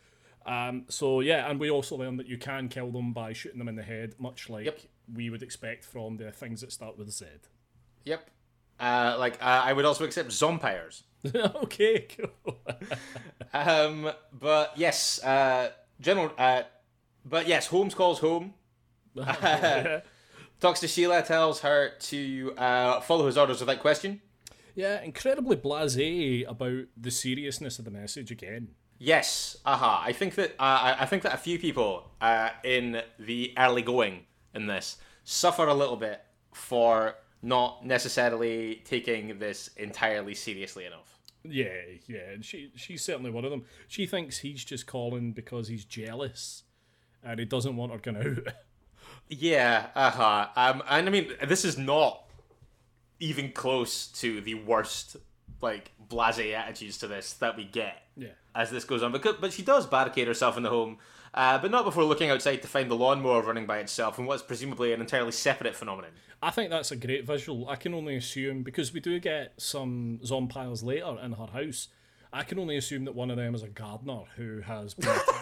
[0.46, 3.68] Um, so yeah, and we also learn that you can kill them by shooting them
[3.68, 4.80] in the head, much like Yep.
[5.14, 7.26] we would expect from the things that start with Z.
[8.04, 8.28] Yep.
[8.80, 11.02] Uh, like uh, I would also accept zompires.
[11.34, 12.58] okay, cool.
[13.54, 16.32] Um, but yes, uh, General.
[16.38, 16.62] Uh,
[17.24, 18.54] but yes, Holmes calls home.
[20.60, 24.20] Talks to Sheila, tells her to uh, follow his orders without question.
[24.74, 28.68] Yeah, incredibly blasé about the seriousness of the message again.
[28.98, 30.02] Yes, aha.
[30.06, 33.82] I think that uh, I I think that a few people uh, in the early
[33.82, 34.20] going
[34.54, 36.20] in this suffer a little bit
[36.52, 41.18] for not necessarily taking this entirely seriously enough.
[41.44, 41.74] Yeah,
[42.06, 43.64] yeah, and she she's certainly one of them.
[43.88, 46.62] She thinks he's just calling because he's jealous,
[47.24, 48.54] and he doesn't want her going out.
[49.38, 50.48] Yeah, uh-huh.
[50.56, 52.24] Um, and I mean, this is not
[53.18, 55.16] even close to the worst,
[55.62, 59.10] like, blasé attitudes to this that we get yeah, as this goes on.
[59.10, 60.98] But, but she does barricade herself in the home,
[61.32, 64.42] uh, but not before looking outside to find the lawnmower running by itself and what's
[64.42, 66.10] presumably an entirely separate phenomenon.
[66.42, 67.68] I think that's a great visual.
[67.70, 71.88] I can only assume because we do get some zombies later in her house.
[72.34, 75.08] I can only assume that one of them is a gardener who has been.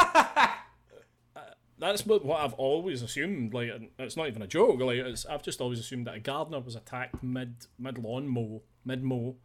[1.81, 3.55] That's what what I've always assumed.
[3.55, 4.81] Like, it's not even a joke.
[4.81, 8.63] Like, it's, I've just always assumed that a gardener was attacked mid mid lawn mow,
[8.85, 9.37] mid mow,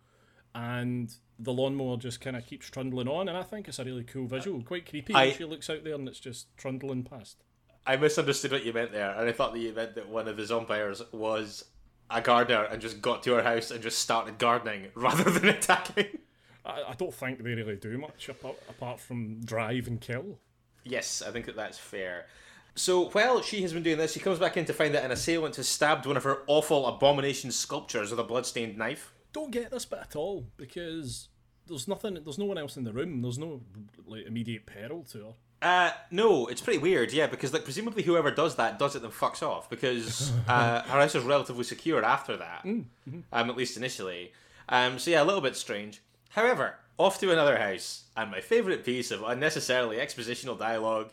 [0.54, 3.28] and the lawnmower just kind of keeps trundling on.
[3.28, 5.14] And I think it's a really cool visual, quite creepy.
[5.14, 7.44] I- she looks out there and it's just trundling past.
[7.88, 10.38] I misunderstood what you meant there, and I thought that you meant that one of
[10.38, 11.66] the zompires was
[12.10, 16.18] a gardener and just got to her house and just started gardening rather than attacking.
[16.66, 20.40] I, I don't think they really do much apart, apart from drive and kill.
[20.86, 22.28] Yes, I think that that's fair.
[22.76, 25.12] So while she has been doing this, she comes back in to find that an
[25.12, 29.14] assailant has stabbed one of her awful abomination sculptures with a blood-stained knife.
[29.34, 31.30] don't get this bit at all because
[31.68, 32.18] there's nothing.
[32.24, 33.22] There's no one else in the room.
[33.22, 33.62] There's no
[34.06, 35.34] like immediate peril to her.
[35.62, 39.12] Uh, no, it's pretty weird, yeah, because like presumably whoever does that does it then
[39.12, 42.86] fucks off because uh, her house is relatively secure after that, um,
[43.32, 44.32] at least initially.
[44.70, 46.02] Um, so yeah, a little bit strange.
[46.30, 51.12] However, off to another house, and my favourite piece of unnecessarily expositional dialogue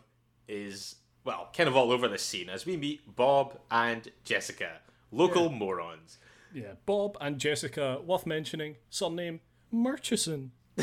[0.49, 5.51] is well, kind of all over this scene as we meet Bob and Jessica, local
[5.51, 6.19] morons.
[6.53, 8.77] Yeah, Bob and Jessica, worth mentioning.
[8.91, 9.41] Surname
[9.71, 10.53] Murchison.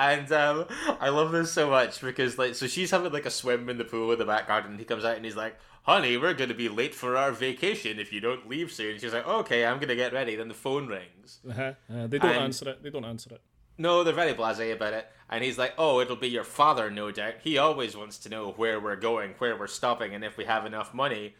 [0.00, 0.64] And um,
[0.98, 3.84] I love this so much because like so she's having like a swim in the
[3.84, 6.54] pool in the back garden and he comes out and he's like, Honey, we're gonna
[6.54, 8.98] be late for our vacation if you don't leave soon.
[8.98, 10.36] she's like, Okay, I'm gonna get ready.
[10.36, 11.38] Then the phone rings.
[11.48, 11.72] Uh-huh.
[11.92, 12.82] Uh, they don't And- answer it.
[12.82, 13.40] They don't answer it.
[13.78, 15.08] No, they're very blasé about it.
[15.30, 17.34] And he's like, Oh, it'll be your father, no doubt.
[17.42, 20.66] He always wants to know where we're going, where we're stopping, and if we have
[20.66, 21.34] enough money.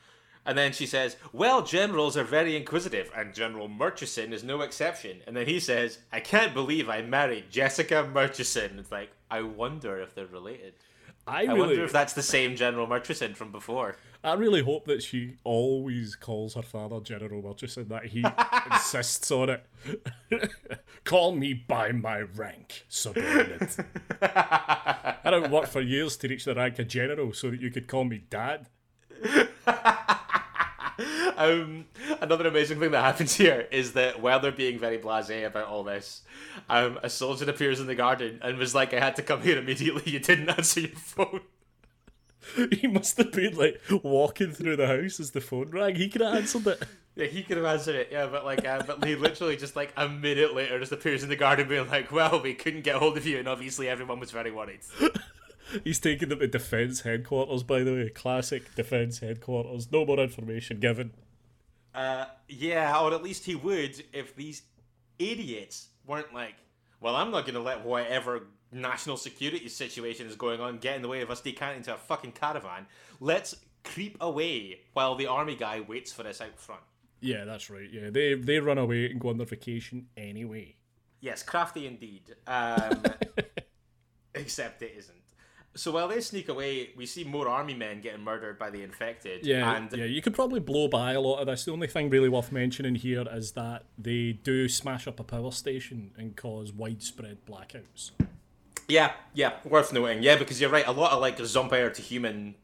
[0.46, 5.18] And then she says, Well, generals are very inquisitive, and General Murchison is no exception.
[5.26, 8.78] And then he says, I can't believe I married Jessica Murchison.
[8.78, 10.72] It's like, I wonder if they're related.
[11.26, 13.96] I I wonder if that's the same General Murchison from before.
[14.22, 17.88] I really hope that she always calls her father General Murchison.
[17.88, 18.24] That he
[18.72, 19.66] insists on it.
[21.04, 23.76] Call me by my rank, subordinate.
[24.22, 27.88] I don't work for years to reach the rank of general, so that you could
[27.88, 28.66] call me dad.
[31.36, 31.86] Um,
[32.20, 35.82] another amazing thing that happens here is that while they're being very blasé about all
[35.82, 36.20] this,
[36.68, 39.56] um, a soldier appears in the garden and was like, "I had to come here
[39.56, 40.02] immediately.
[40.12, 41.40] You didn't answer your phone."
[42.72, 45.96] He must have been like walking through the house as the phone rang.
[45.96, 46.82] He could have answered it.
[47.16, 48.08] Yeah, he could have answered it.
[48.12, 51.28] Yeah, but like, uh, but he literally just like a minute later just appears in
[51.28, 54.30] the garden, being like, "Well, we couldn't get hold of you," and obviously everyone was
[54.30, 54.80] very worried.
[55.84, 58.08] He's taking them to defence headquarters, by the way.
[58.10, 59.90] Classic defence headquarters.
[59.90, 61.10] No more information given.
[61.94, 64.62] Uh, yeah, or at least he would if these
[65.18, 66.54] idiots weren't like,
[67.00, 71.02] well, I'm not going to let whatever national security situation is going on get in
[71.02, 72.86] the way of us decanting to a fucking caravan.
[73.20, 76.82] Let's creep away while the army guy waits for us out front.
[77.20, 77.88] Yeah, that's right.
[77.90, 80.76] Yeah, they they run away and go on their vacation anyway.
[81.20, 82.34] Yes, crafty indeed.
[82.46, 83.02] Um,
[84.34, 85.16] except it isn't.
[85.76, 89.46] So while they sneak away, we see more army men getting murdered by the infected.
[89.46, 90.04] Yeah, and yeah.
[90.04, 91.64] You could probably blow by a lot of this.
[91.64, 95.52] The only thing really worth mentioning here is that they do smash up a power
[95.52, 98.10] station and cause widespread blackouts.
[98.90, 100.22] Yeah, yeah, worth noting.
[100.22, 100.86] Yeah, because you're right.
[100.86, 102.56] A lot of like Zompire to human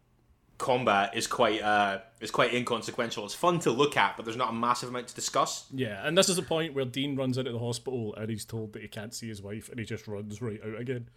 [0.58, 3.24] combat is quite uh is quite inconsequential.
[3.24, 5.66] It's fun to look at, but there's not a massive amount to discuss.
[5.72, 8.72] Yeah, and this is the point where Dean runs into the hospital and he's told
[8.72, 11.08] that he can't see his wife, and he just runs right out again.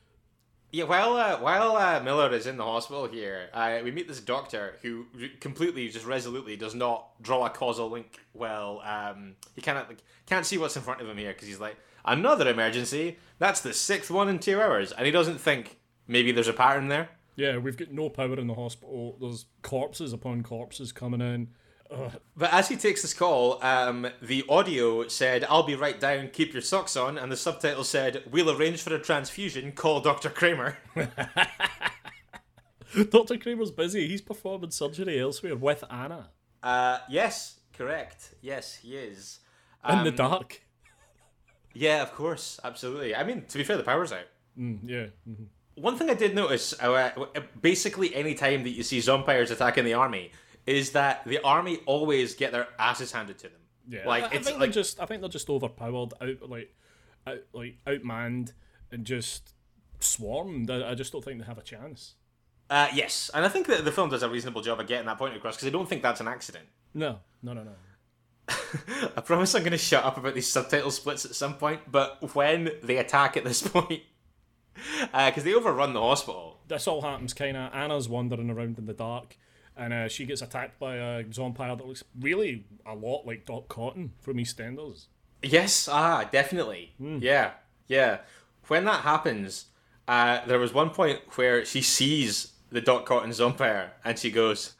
[0.72, 4.20] Yeah, while uh, while uh, Miller is in the hospital here, uh, we meet this
[4.20, 8.20] doctor who re- completely, just resolutely, does not draw a causal link.
[8.36, 11.60] Well, um, he cannot like, can't see what's in front of him here because he's
[11.60, 13.18] like another emergency.
[13.38, 16.88] That's the sixth one in two hours, and he doesn't think maybe there's a pattern
[16.90, 17.10] there.
[17.36, 19.18] Yeah, we've got no power in the hospital.
[19.22, 21.50] There's corpses upon corpses coming in.
[22.38, 26.28] But as he takes this call, um, the audio said, "I'll be right down.
[26.30, 29.72] Keep your socks on," and the subtitle said, "We'll arrange for a transfusion.
[29.72, 30.78] Call Doctor Kramer."
[33.10, 33.38] Dr.
[33.38, 34.08] Kramer's busy.
[34.08, 36.30] He's performing surgery elsewhere with Anna
[36.62, 38.34] uh, yes, correct.
[38.42, 39.40] Yes, he is.
[39.88, 40.62] in the Um, dark.
[41.74, 43.16] Yeah, of course, absolutely.
[43.16, 44.28] I mean, to be fair, the power's out.
[44.58, 45.06] Mm, yeah.
[45.28, 45.46] mhm.
[45.76, 47.12] One thing I did notice, uh,
[47.62, 50.32] basically, any time that you see Zompires attacking the army,
[50.66, 53.62] is that the army always get their asses handed to them.
[53.88, 56.76] Yeah, like I, I think like they're just I think they're just overpowered, out like,
[57.26, 58.52] out, like outmanned
[58.92, 59.54] and just
[60.00, 60.70] swarmed.
[60.70, 62.16] I, I just don't think they have a chance.
[62.70, 65.18] uh, yes, and I think that the film does a reasonable job of getting that
[65.18, 66.66] point across because I don't think that's an accident.
[66.94, 67.72] No, no, no, no.
[69.18, 72.36] I promise I'm going to shut up about these subtitle splits at some point, but
[72.36, 74.02] when they attack at this point,
[75.12, 76.60] because they overrun the hospital.
[76.68, 77.74] This all happens kind of.
[77.74, 79.38] Anna's wandering around in the dark,
[79.76, 83.68] and uh, she gets attacked by a zombie that looks really a lot like Dot
[83.68, 85.08] Cotton from EastEnders.
[85.42, 86.94] Yes, ah, definitely.
[87.00, 87.52] Yeah,
[87.88, 88.20] yeah.
[88.68, 89.66] When that happens,
[90.08, 94.76] uh, there was one point where she sees the Dot Cotton Zompire and she goes,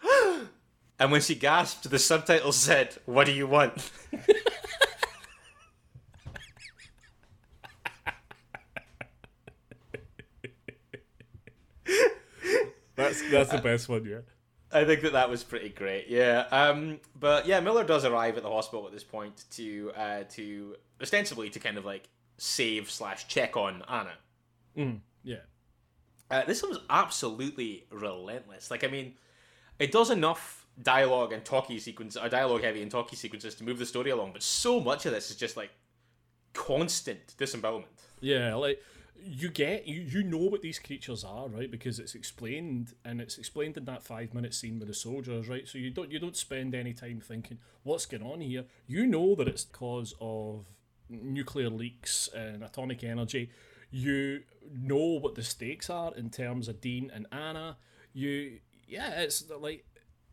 [1.00, 3.92] and when she gasped, the subtitles said, What do you want?
[13.00, 14.20] That's that's the best one, yeah.
[14.72, 16.08] I think that that was pretty great.
[16.10, 16.46] Yeah.
[16.52, 17.00] Um.
[17.18, 21.50] But yeah, Miller does arrive at the hospital at this point to uh to ostensibly
[21.52, 24.14] to kind of like save slash check on Anna.
[25.24, 25.38] Yeah.
[26.30, 28.70] Uh, this was absolutely relentless.
[28.70, 29.14] Like, I mean,
[29.80, 33.80] it does enough dialogue and talky sequence, or dialogue heavy and talky sequences to move
[33.80, 35.72] the story along, but so much of this is just like
[36.54, 37.92] constant disembowelment.
[38.22, 38.82] Yeah, like
[39.22, 41.70] you get you you know what these creatures are, right?
[41.70, 45.68] Because it's explained and it's explained in that five minute scene with the soldiers, right?
[45.68, 48.66] So you don't you don't spend any time thinking what's going on here.
[48.88, 50.66] You know that it's cause of
[51.10, 53.52] nuclear leaks and atomic energy.
[53.92, 57.78] You know what the stakes are in terms of Dean and Anna.
[58.14, 59.86] You yeah, it's like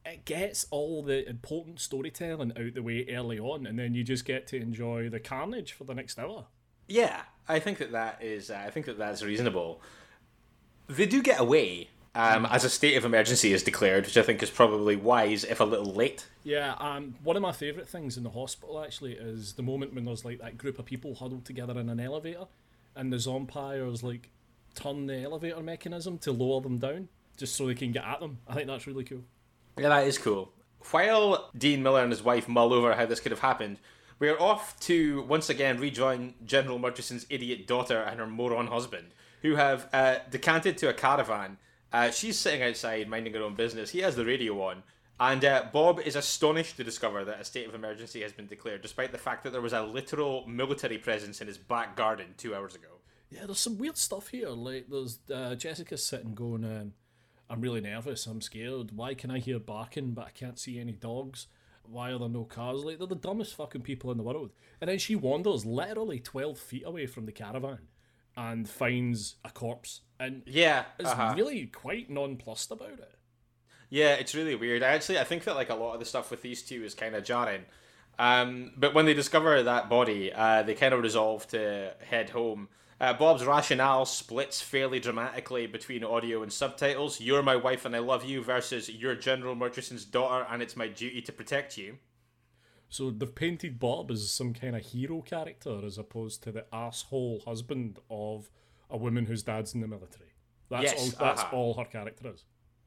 [0.07, 4.25] it gets all the important storytelling out the way early on, and then you just
[4.25, 6.47] get to enjoy the carnage for the next hour.
[6.89, 8.51] Yeah, I think that that is.
[8.51, 9.83] Uh, I think that that's reasonable.
[10.89, 14.43] They do get away um, as a state of emergency is declared, which I think
[14.43, 16.27] is probably wise, if a little late.
[16.45, 20.07] Yeah, um, one of my favourite things in the hospital actually is the moment when
[20.07, 22.47] there's like that group of people huddled together in an elevator,
[22.95, 24.31] and the zompires like
[24.75, 28.39] turn the elevator mechanism to lower them down just so they can get at them.
[28.49, 29.25] I think that's really cool.
[29.79, 30.53] Yeah, that is cool.
[30.91, 33.79] While Dean Miller and his wife mull over how this could have happened,
[34.19, 39.09] we are off to once again rejoin General Murchison's idiot daughter and her moron husband,
[39.43, 41.59] who have uh, decanted to a caravan
[41.93, 43.91] Uh, she's sitting outside minding her own business.
[43.91, 44.83] He has the radio on.
[45.19, 48.83] And uh, Bob is astonished to discover that a state of emergency has been declared,
[48.83, 52.55] despite the fact that there was a literal military presence in his back garden two
[52.55, 52.89] hours ago.
[53.31, 54.51] Yeah, there's some weird stuff here.
[54.51, 56.93] Like, there's uh, Jessica sitting going, um,
[57.49, 58.91] I'm really nervous, I'm scared.
[58.95, 61.47] Why can I hear barking but I can't see any dogs?
[61.85, 62.85] Why are there no cars?
[62.85, 64.51] Like, they're the dumbest fucking people in the world.
[64.81, 67.79] And then she wanders literally 12 feet away from the caravan
[68.37, 70.01] and finds a corpse.
[70.19, 71.35] And Yeah, is uh-huh.
[71.37, 73.15] really quite nonplussed about it.
[73.89, 74.83] Yeah, it's really weird.
[74.83, 76.95] I actually I think that like a lot of the stuff with these two is
[76.95, 77.63] kind of jarring.
[78.19, 82.69] Um, but when they discover that body, uh, they kind of resolve to head home.
[82.99, 87.21] Uh, Bob's rationale splits fairly dramatically between audio and subtitles.
[87.21, 90.89] You're my wife and I love you versus you're General Murchison's daughter and it's my
[90.89, 91.99] duty to protect you.
[92.89, 97.43] So they've painted Bob as some kind of hero character as opposed to the asshole
[97.45, 98.51] husband of
[98.89, 100.31] a woman whose dad's in the military.
[100.71, 101.27] That's Yes, all.
[101.27, 101.57] That's uh-huh.
[101.57, 102.45] all her character is.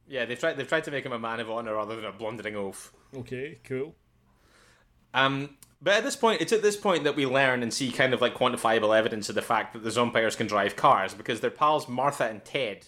[0.08, 2.12] Yeah, they've tried they've tried to make him a man of honor rather than a
[2.12, 2.92] blundering oaf.
[3.16, 3.96] Okay, cool.
[5.14, 8.14] Um, but at this point, it's at this point that we learn and see kind
[8.14, 11.52] of like quantifiable evidence of the fact that the Zompires can drive cars because their
[11.52, 12.88] pals Martha and Ted,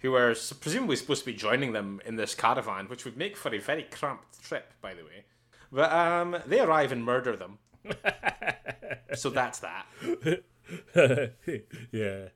[0.00, 3.54] who are presumably supposed to be joining them in this caravan, which would make for
[3.54, 5.24] a very cramped trip, by the way.
[5.70, 7.58] But um, they arrive and murder them.
[9.14, 9.86] so that's that.
[10.94, 11.26] yeah,
[11.92, 12.28] yeah.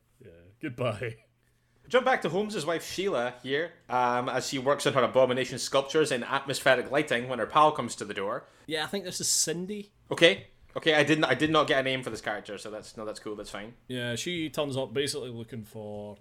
[0.60, 1.16] Goodbye.
[1.92, 6.10] Jump back to Holmes's wife Sheila here, um, as she works on her abomination sculptures
[6.10, 8.46] in atmospheric lighting when her pal comes to the door.
[8.66, 9.92] Yeah, I think this is Cindy.
[10.10, 12.96] Okay, okay, I didn't, I did not get a name for this character, so that's
[12.96, 13.74] no, that's cool, that's fine.
[13.88, 16.16] Yeah, she turns up basically looking for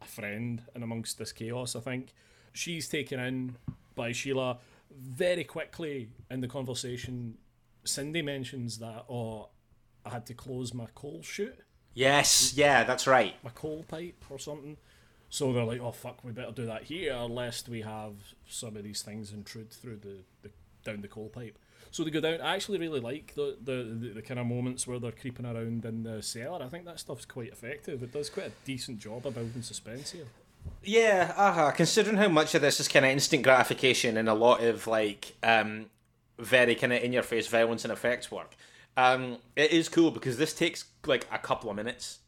[0.00, 1.74] a friend in amongst this chaos.
[1.74, 2.14] I think
[2.52, 3.56] she's taken in
[3.96, 4.58] by Sheila
[4.96, 7.38] very quickly in the conversation.
[7.82, 9.48] Cindy mentions that, oh,
[10.06, 11.58] I had to close my coal chute.
[11.92, 13.34] Yes, yeah, that's right.
[13.42, 14.76] my coal pipe or something.
[15.30, 18.14] So they're like, oh fuck, we better do that here, lest we have
[18.48, 20.50] some of these things intrude through the, the
[20.84, 21.58] down the coal pipe.
[21.90, 22.40] So they go down.
[22.40, 25.84] I actually really like the, the, the, the kind of moments where they're creeping around
[25.84, 26.62] in the cellar.
[26.62, 28.02] I think that stuff's quite effective.
[28.02, 30.26] It does quite a decent job of building suspense here.
[30.82, 31.70] Yeah, uh-huh.
[31.72, 35.34] Considering how much of this is kind of instant gratification and a lot of like
[35.42, 35.86] um,
[36.38, 38.54] very kind of in-your-face violence and effects work,
[38.96, 42.18] um, it is cool because this takes like a couple of minutes.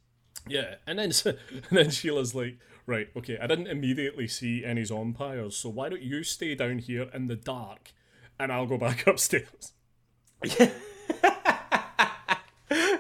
[0.49, 1.37] Yeah, and then and
[1.71, 2.59] then Sheila's like,
[2.91, 7.09] right, okay, I didn't immediately see any zompires, so why don't you stay down here
[7.15, 7.93] in the dark,
[8.39, 9.73] and I'll go back upstairs.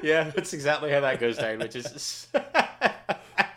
[0.02, 2.26] Yeah, that's exactly how that goes down, which is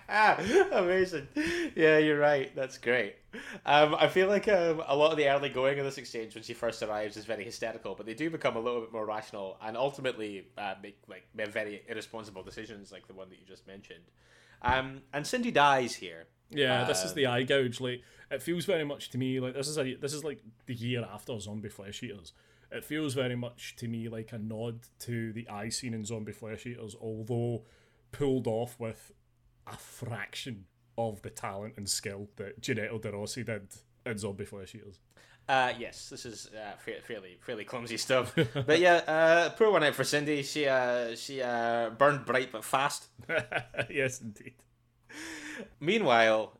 [0.71, 1.27] amazing.
[1.75, 2.53] Yeah, you're right.
[2.55, 3.15] That's great.
[3.65, 6.43] Um, I feel like um, a lot of the early going of this exchange when
[6.43, 9.57] she first arrives is very hysterical, but they do become a little bit more rational
[9.63, 14.03] and ultimately uh, make like very irresponsible decisions, like the one that you just mentioned.
[14.63, 16.25] Um, and Cindy dies here.
[16.49, 17.81] Yeah, this is the eye gouge.
[17.81, 20.75] Like it feels very much to me like this is a this is like the
[20.75, 22.33] year after Zombie Flesh Eaters.
[22.71, 26.31] It feels very much to me like a nod to the eye scene in Zombie
[26.31, 27.65] Flesh Eaters, although
[28.11, 29.11] pulled off with
[29.67, 30.65] a fraction
[30.97, 33.73] of the talent and skill that Giannetto De Rossi did
[34.05, 34.99] in Zombie Flesh Eaters.
[35.47, 36.71] Uh, yes, this is uh,
[37.05, 38.33] fairly fairly clumsy stuff,
[38.65, 40.41] but yeah, uh, poor one out for Cindy.
[40.41, 43.07] She uh, she uh, burned bright but fast.
[43.89, 44.53] yes, indeed.
[45.81, 46.57] Meanwhile,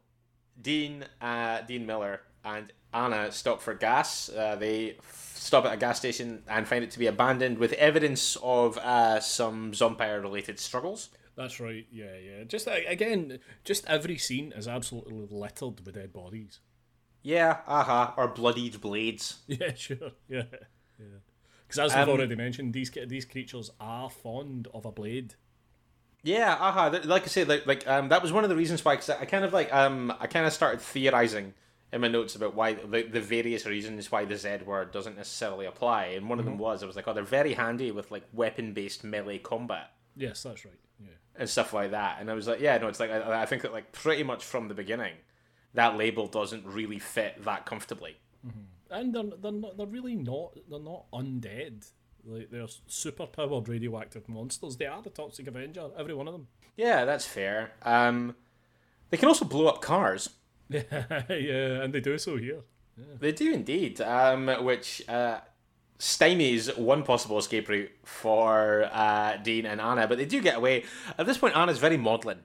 [0.62, 4.30] Dean, uh, Dean Miller, and Anna stop for gas.
[4.30, 7.74] Uh, they f- stop at a gas station and find it to be abandoned with
[7.74, 11.10] evidence of uh, some Zompire-related struggles.
[11.36, 11.88] That's right.
[11.92, 12.44] Yeah, yeah.
[12.44, 16.60] Just uh, again, just every scene is absolutely littered with dead bodies.
[17.24, 19.40] Yeah, aha, or bloodied blades.
[19.48, 20.12] Yeah, sure.
[20.28, 20.44] Yeah,
[21.00, 21.06] yeah.
[21.68, 25.36] Because as we've already mentioned, these these creatures are fond of a blade.
[26.22, 26.90] Yeah, aha.
[26.90, 28.96] th- Like I said, like, like um, that was one of the reasons why.
[28.96, 31.54] Cause I kind of like um, I kind of started theorizing
[31.92, 35.66] in my notes about why the, the various reasons why the Z word doesn't necessarily
[35.66, 38.24] apply, and one of them was I was like, oh, they're very handy with like
[38.34, 39.92] weapon-based melee combat.
[40.16, 40.74] Yes, that's right.
[41.02, 41.10] Yeah.
[41.36, 42.18] and stuff like that.
[42.20, 44.44] And I was like, yeah, no, it's like I, I think that like pretty much
[44.44, 45.14] from the beginning,
[45.74, 48.18] that label doesn't really fit that comfortably.
[48.90, 51.90] And they're they're not, they're really not they're not undead.
[52.26, 54.78] Like they're super powered radioactive monsters.
[54.78, 55.90] They are the Toxic Avenger.
[55.98, 56.48] Every one of them.
[56.78, 57.72] Yeah, that's fair.
[57.82, 58.36] Um,
[59.10, 60.30] they can also blow up cars.
[60.70, 60.84] yeah,
[61.30, 62.62] and they do so here.
[63.20, 65.40] They do indeed, um, which uh,
[66.00, 70.84] stymies one possible escape route for uh, Dean and Anna, but they do get away.
[71.18, 72.40] At this point, Anna's very maudlin.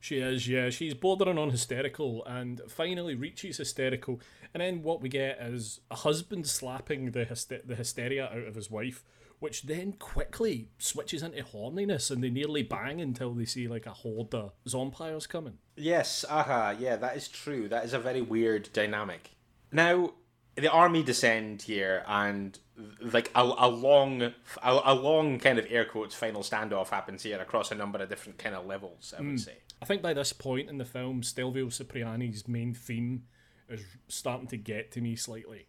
[0.00, 0.70] She is, yeah.
[0.70, 4.20] She's bordering on hysterical and finally reaches hysterical.
[4.54, 8.54] And then what we get is a husband slapping the hyster- the hysteria out of
[8.54, 9.04] his wife
[9.40, 13.92] which then quickly switches into horniness and they nearly bang until they see like a
[13.92, 15.54] horde of zompires coming.
[15.76, 17.66] Yes, aha, yeah, that is true.
[17.66, 19.30] That is a very weird dynamic.
[19.72, 20.12] Now,
[20.56, 22.58] the army descend here, and
[23.00, 24.32] like a, a long, a,
[24.62, 28.38] a long kind of air quotes final standoff happens here across a number of different
[28.38, 29.14] kind of levels.
[29.16, 29.36] I would hmm.
[29.36, 29.56] say.
[29.82, 33.24] I think by this point in the film, Stelvio Cipriani's main theme
[33.68, 35.66] is starting to get to me slightly.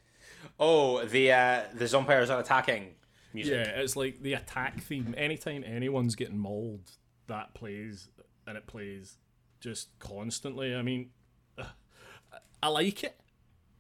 [0.60, 2.96] Oh, the uh, the zompires are attacking
[3.34, 3.54] music.
[3.54, 5.14] Yeah, it's like the attack theme.
[5.18, 6.92] Anytime anyone's getting mauled,
[7.28, 8.10] that plays,
[8.48, 9.18] and it plays
[9.60, 10.76] just constantly.
[10.76, 11.12] I mean,
[12.64, 13.20] I like it.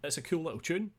[0.04, 0.92] It's a cool little tune,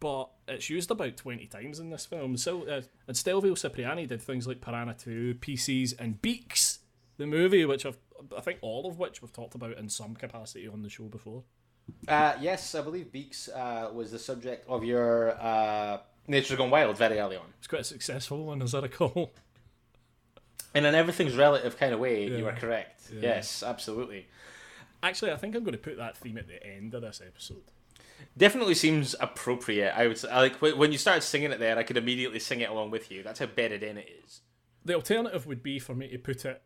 [0.00, 2.36] but it's used about 20 times in this film.
[2.36, 6.80] So, uh, and Stelvio Cipriani did things like Piranha 2, PCs, and Beaks,
[7.18, 7.98] the movie, which I've,
[8.36, 11.42] I think all of which we've talked about in some capacity on the show before.
[12.08, 16.96] Uh, yes, I believe Beaks uh, was the subject of your uh, Nature's Gone Wild
[16.96, 17.44] very early on.
[17.58, 19.32] It's quite a successful one, as I recall.
[20.76, 22.50] And in an everything's relative kind of way, you Yeah.
[22.50, 23.02] are correct.
[23.12, 23.20] Yeah.
[23.20, 24.26] Yes, absolutely.
[25.04, 27.62] Actually, I think I'm going to put that theme at the end of this episode.
[28.36, 29.92] Definitely seems appropriate.
[29.96, 32.70] I would say, like when you started singing it there, I could immediately sing it
[32.70, 33.22] along with you.
[33.22, 34.40] That's how bedded in it is.
[34.84, 36.60] The alternative would be for me to put it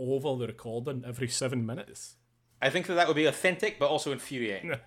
[0.00, 2.16] over the recording every seven minutes.
[2.62, 4.74] I think that that would be authentic, but also infuriating.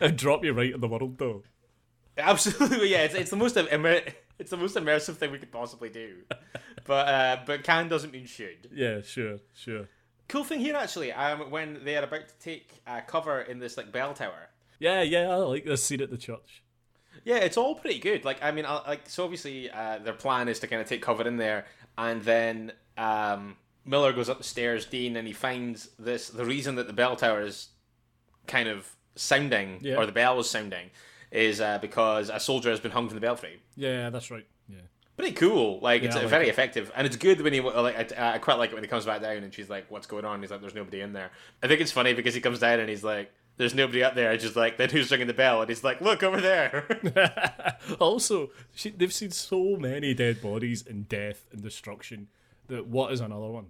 [0.00, 1.42] It'd drop you right in the world, though.
[2.16, 3.04] Absolutely, yeah.
[3.04, 4.02] It's, it's the most immer-
[4.38, 6.16] it's the most immersive thing we could possibly do.
[6.84, 8.70] But uh, but can doesn't mean should.
[8.72, 9.88] Yeah, sure, sure.
[10.26, 11.12] Cool thing here actually.
[11.12, 14.48] Um, when they are about to take uh, cover in this like bell tower.
[14.78, 16.62] Yeah, yeah, I like this scene at the church.
[17.24, 18.24] Yeah, it's all pretty good.
[18.24, 21.02] Like, I mean, I, like, so obviously, uh, their plan is to kind of take
[21.02, 21.66] cover in there,
[21.98, 26.28] and then um, Miller goes up the stairs, Dean, and he finds this.
[26.28, 27.68] The reason that the bell tower is
[28.46, 29.96] kind of sounding, Yeah.
[29.96, 30.90] or the bell was sounding,
[31.30, 33.60] is uh, because a soldier has been hung from the belfry.
[33.76, 34.46] Yeah, that's right.
[34.68, 34.80] Yeah.
[35.16, 35.80] Pretty cool.
[35.80, 36.50] Like, it's Yeah, I uh, like very it.
[36.50, 38.12] effective, and it's good when he like.
[38.18, 40.24] I, I quite like it when he comes back down, and she's like, "What's going
[40.24, 41.30] on?" He's like, "There's nobody in there."
[41.62, 43.30] I think it's funny because he comes down and he's like.
[43.56, 44.30] There's nobody up there.
[44.30, 45.60] It's just like, then who's ringing the bell?
[45.62, 46.86] And he's like, look over there.
[47.98, 52.28] also, she, they've seen so many dead bodies and death and destruction
[52.68, 53.66] that what is another one?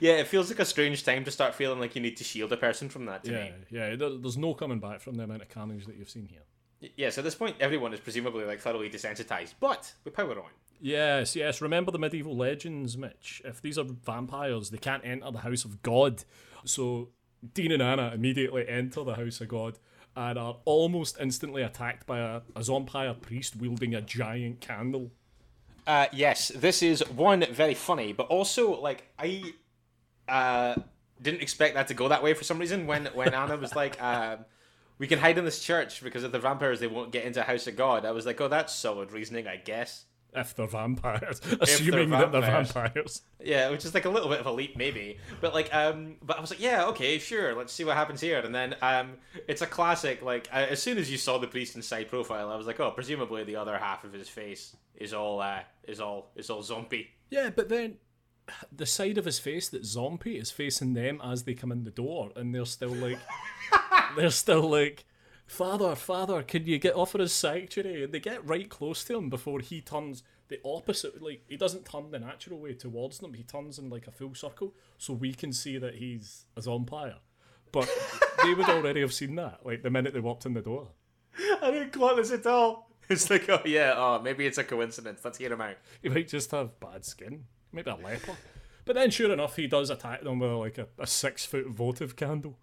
[0.00, 2.52] Yeah, it feels like a strange time to start feeling like you need to shield
[2.52, 3.52] a person from that to Yeah, me.
[3.70, 3.96] yeah.
[3.96, 6.42] There, there's no coming back from the amount of carnage that you've seen here.
[6.82, 10.50] Y- Yes, at this point, everyone is presumably like thoroughly desensitized, but with power on.
[10.80, 11.60] Yes, yes.
[11.60, 13.40] Remember the medieval legends, Mitch.
[13.44, 16.24] If these are vampires, they can't enter the house of God.
[16.64, 17.10] So
[17.54, 19.78] Dean and Anna immediately enter the house of God
[20.16, 25.12] and are almost instantly attacked by a, a zombie priest wielding a giant candle.
[25.88, 29.54] Uh, yes, this is one very funny, but also like I
[30.28, 30.74] uh,
[31.22, 32.86] didn't expect that to go that way for some reason.
[32.86, 34.44] When when Anna was like, um,
[34.98, 37.66] "We can hide in this church because if they're vampires, they won't get into House
[37.66, 42.10] of God," I was like, "Oh, that's solid reasoning, I guess." If they're vampires, assuming
[42.10, 42.72] that they're vampires.
[42.72, 43.22] vampires.
[43.42, 45.18] Yeah, which is like a little bit of a leap, maybe.
[45.40, 48.38] But like, um, but I was like, yeah, okay, sure, let's see what happens here.
[48.40, 49.14] And then, um,
[49.46, 50.22] it's a classic.
[50.22, 52.90] Like, as soon as you saw the priest in side profile, I was like, oh,
[52.90, 57.08] presumably the other half of his face is all, uh, is all, is all zombie.
[57.30, 57.96] Yeah, but then
[58.74, 61.90] the side of his face that zombie is facing them as they come in the
[61.90, 63.18] door, and they're still like,
[64.16, 65.04] they're still like,
[65.48, 68.04] Father, Father, can you get off of his sanctuary?
[68.04, 71.22] And they get right close to him before he turns the opposite.
[71.22, 73.32] Like he doesn't turn the natural way towards them.
[73.32, 77.16] He turns in like a full circle, so we can see that he's a vampire.
[77.72, 77.88] But
[78.44, 80.90] they would already have seen that, like the minute they walked in the door.
[81.62, 82.90] I didn't clock this at all.
[83.08, 85.22] It's like, oh yeah, oh maybe it's a coincidence.
[85.24, 85.76] Let's hear him out.
[86.02, 88.36] He might just have bad skin, maybe a leper.
[88.84, 92.16] But then, sure enough, he does attack them with like a, a six foot votive
[92.16, 92.58] candle.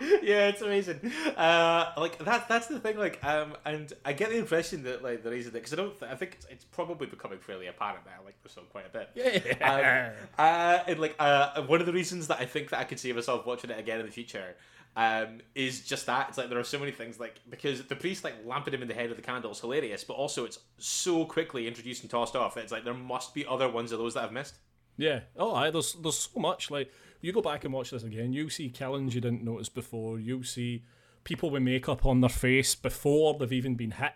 [0.00, 1.12] Yeah, it's amazing.
[1.36, 2.48] Uh, like that.
[2.48, 2.98] That's the thing.
[2.98, 5.98] Like, um, and I get the impression that like the reason that because I don't.
[5.98, 8.86] Th- I think it's, it's probably becoming fairly apparent that I like the song quite
[8.86, 9.10] a bit.
[9.14, 10.14] Yeah.
[10.14, 12.98] Um, uh, and like uh, one of the reasons that I think that I could
[12.98, 14.56] see myself watching it again in the future
[14.96, 18.24] um, is just that it's like there are so many things like because the priest
[18.24, 21.24] like lamping him in the head with the candle is hilarious, but also it's so
[21.24, 22.56] quickly introduced and tossed off.
[22.56, 24.54] It's like there must be other ones of those that I've missed.
[24.96, 25.20] Yeah.
[25.36, 26.70] Oh, aye, there's there's so much.
[26.70, 30.18] Like you go back and watch this again, you see killings you didn't notice before.
[30.18, 30.84] You see
[31.24, 34.12] people with makeup on their face before they've even been hit.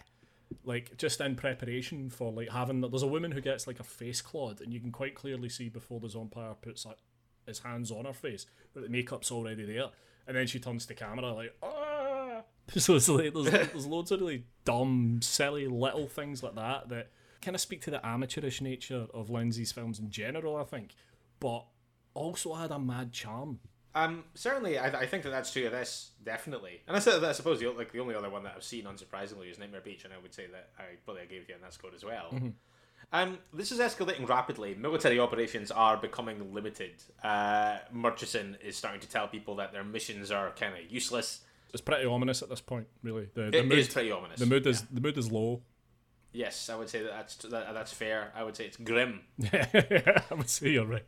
[0.64, 2.80] Like just in preparation for like having.
[2.82, 5.68] There's a woman who gets like a face clawed, and you can quite clearly see
[5.68, 6.98] before the zombie puts like,
[7.46, 9.86] his hands on her face that the makeup's already there,
[10.26, 12.42] and then she turns to camera like ah.
[12.76, 17.10] So it's like there's, there's loads of really dumb, silly little things like that that
[17.40, 20.94] kind of speak to the amateurish nature of Lenzi's films in general, I think,
[21.40, 21.64] but
[22.14, 23.60] also had a mad charm.
[23.94, 26.80] Um, certainly, I, I think that that's true of this, definitely.
[26.88, 26.98] And I
[27.28, 30.04] I suppose the, like the only other one that I've seen, unsurprisingly, is Nightmare Beach,
[30.04, 32.30] and I would say that I probably agree with you on that score as well.
[32.32, 32.48] Mm-hmm.
[33.14, 34.74] Um, this is escalating rapidly.
[34.74, 37.02] Military operations are becoming limited.
[37.22, 41.40] Uh, Murchison is starting to tell people that their missions are kind of useless.
[41.74, 43.28] It's pretty ominous at this point, really.
[43.34, 44.40] The, the It mood, is pretty ominous.
[44.40, 45.60] the mood is the mood is low.
[46.32, 48.32] Yes, I would say that that's that, that's fair.
[48.34, 49.20] I would say it's grim.
[49.52, 51.04] I would say you're right.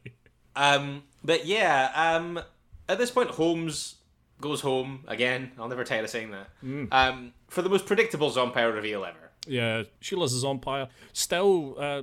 [0.57, 2.41] Um, but yeah, um,
[2.89, 3.97] at this point, Holmes
[4.41, 5.53] goes home again.
[5.59, 6.49] I'll never tire of saying that.
[6.93, 9.31] Um, for the most predictable Zompire reveal ever.
[9.47, 10.89] Yeah, Sheila's umpire.
[11.13, 12.03] Still uh,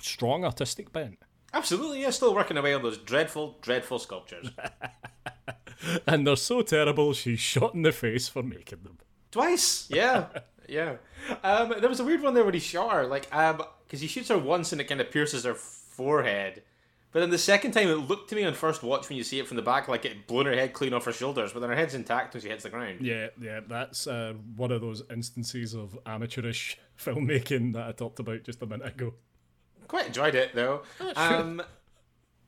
[0.00, 1.18] strong artistic bent.
[1.52, 2.10] Absolutely, yeah.
[2.10, 4.50] Still working away on those dreadful, dreadful sculptures.
[6.06, 8.98] And they're so terrible, she's shot in the face for making them.
[9.30, 10.26] Twice, yeah,
[10.68, 10.96] yeah.
[11.42, 14.06] Um, there was a weird one there when he shot her, like, um, because he
[14.06, 16.62] shoots her once and it kind of pierces her forehead.
[17.12, 19.38] But then the second time, it looked to me on first watch when you see
[19.38, 21.70] it from the back like it blown her head clean off her shoulders, but then
[21.70, 23.00] her head's intact when she hits the ground.
[23.00, 28.42] Yeah, yeah, that's uh, one of those instances of amateurish filmmaking that I talked about
[28.42, 29.14] just a minute ago.
[29.88, 30.82] Quite enjoyed it though.
[31.14, 31.62] Um,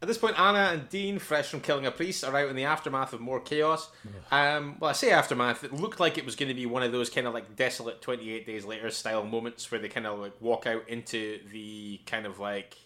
[0.00, 2.64] at this point, Anna and Dean, fresh from killing a priest, are out in the
[2.64, 3.90] aftermath of more chaos.
[4.30, 5.64] Um, well, I say aftermath.
[5.64, 8.00] It looked like it was going to be one of those kind of like desolate
[8.00, 12.00] Twenty Eight Days Later style moments where they kind of like walk out into the
[12.06, 12.76] kind of like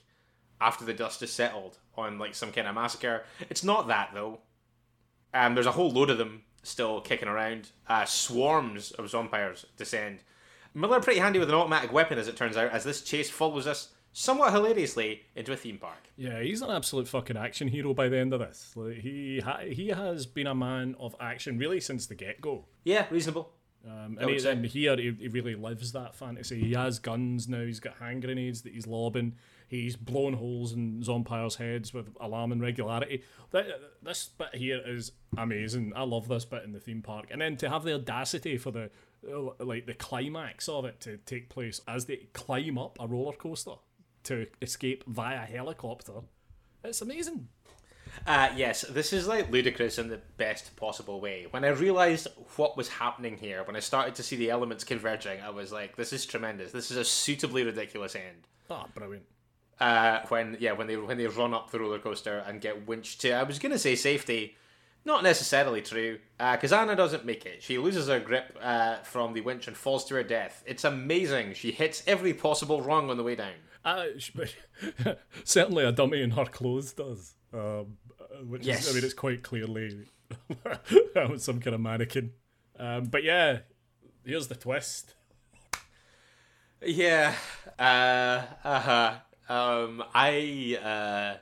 [0.62, 3.24] after the dust is settled on like some kind of massacre.
[3.50, 4.40] It's not that though.
[5.34, 7.70] Um, there's a whole load of them still kicking around.
[7.88, 10.20] Uh, swarms of zompires descend.
[10.74, 13.66] Miller pretty handy with an automatic weapon, as it turns out, as this chase follows
[13.66, 16.08] us somewhat hilariously into a theme park.
[16.16, 18.72] Yeah, he's an absolute fucking action hero by the end of this.
[18.74, 22.66] Like, he ha- he has been a man of action really since the get go.
[22.84, 23.52] Yeah, reasonable.
[23.84, 26.60] Um, and, he, and here he, he really lives that fantasy.
[26.60, 27.64] He has guns now.
[27.64, 29.34] He's got hand grenades that he's lobbing.
[29.72, 33.22] He's blowing holes in Zompire's heads with alarming regularity.
[33.52, 33.64] Th-
[34.02, 35.94] This bit here is amazing.
[35.96, 37.28] I love this bit in the theme park.
[37.30, 38.90] And then to have the audacity for the
[39.26, 43.32] uh, like the climax of it to take place as they climb up a roller
[43.32, 43.76] coaster
[44.24, 46.20] to escape via helicopter.
[46.84, 47.48] It's amazing.
[48.26, 51.46] Uh, yes, this is like ludicrous in the best possible way.
[51.50, 55.40] When I realized what was happening here, when I started to see the elements converging,
[55.40, 56.72] I was like, "This is tremendous.
[56.72, 59.24] This is a suitably ridiculous end." Ah, brilliant.
[59.80, 63.20] Uh, when yeah, when they when they run up the roller coaster and get winched
[63.22, 64.54] to, I was gonna say safety,
[65.04, 67.62] not necessarily true, because Anna doesn't make it.
[67.62, 70.62] She loses her grip uh, from the winch and falls to her death.
[70.66, 71.54] It's amazing.
[71.54, 73.54] She hits every possible rung on the way down.
[73.84, 74.04] Uh,
[75.44, 77.34] certainly, a dummy in her clothes does.
[77.52, 78.86] Um, uh, which Yes.
[78.86, 80.06] is, I mean, it's quite clearly
[81.38, 82.32] some kind of mannequin.
[82.78, 83.58] Um, but yeah,
[84.24, 85.14] here's the twist.
[86.84, 87.34] Yeah.
[87.78, 89.14] Uh huh.
[89.49, 91.38] Um I uh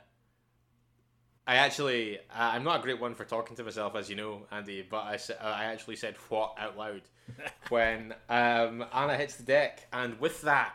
[1.47, 4.47] I actually uh, I'm not a great one for talking to myself as you know,
[4.51, 7.01] Andy, but I uh, I actually said what out loud
[7.69, 10.73] when um Anna hits the deck and with that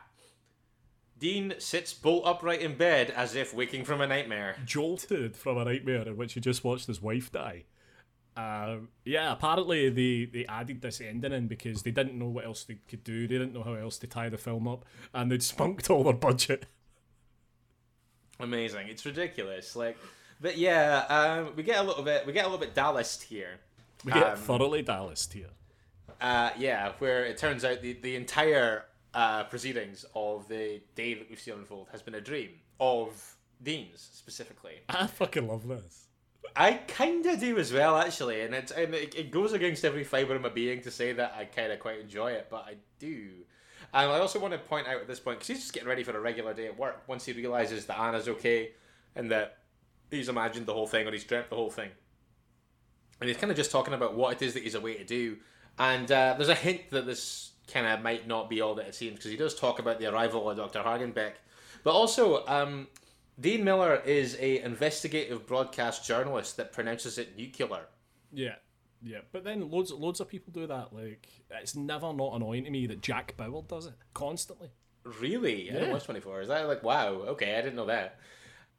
[1.18, 4.56] Dean sits bolt upright in bed as if waking from a nightmare.
[4.66, 7.64] Jolted from a nightmare in which he just watched his wife die.
[8.36, 12.64] Um, yeah, apparently they, they added this ending in because they didn't know what else
[12.64, 13.26] they could do.
[13.26, 16.12] They didn't know how else to tie the film up, and they'd spunked all their
[16.12, 16.66] budget.
[18.40, 18.88] Amazing.
[18.88, 19.76] It's ridiculous.
[19.76, 19.96] Like
[20.40, 23.58] but yeah, um, we get a little bit we get a little bit Dallas here.
[24.04, 25.50] We get Um, thoroughly Dallas here.
[26.20, 28.84] Uh, yeah, where it turns out the, the entire
[29.14, 34.08] uh, proceedings of the day that we've seen unfold has been a dream of Dean's
[34.12, 34.80] specifically.
[34.88, 36.04] I fucking love this.
[36.54, 40.04] I kind of do as well, actually, and it's and it, it goes against every
[40.04, 42.76] fiber of my being to say that I kind of quite enjoy it, but I
[42.98, 43.28] do.
[43.94, 46.02] And I also want to point out at this point because he's just getting ready
[46.02, 47.02] for a regular day at work.
[47.06, 48.72] Once he realizes that Anna's okay
[49.14, 49.58] and that
[50.10, 51.90] he's imagined the whole thing or he's dreamt the whole thing,
[53.20, 55.36] and he's kind of just talking about what it is that he's away to do.
[55.78, 58.94] And uh, there's a hint that this kind of might not be all that it
[58.94, 60.80] seems because he does talk about the arrival of Dr.
[60.80, 61.32] Hagenbeck,
[61.82, 62.86] but also um,
[63.40, 67.86] Dean Miller is a investigative broadcast journalist that pronounces it nuclear.
[68.32, 68.54] Yeah,
[69.02, 69.18] yeah.
[69.32, 70.92] But then loads loads of people do that.
[70.92, 74.70] Like it's never not annoying to me that Jack Bauer does it constantly.
[75.20, 75.70] Really?
[75.70, 76.40] I didn't watch 24.
[76.42, 78.18] Is that like, wow, okay, I didn't know that.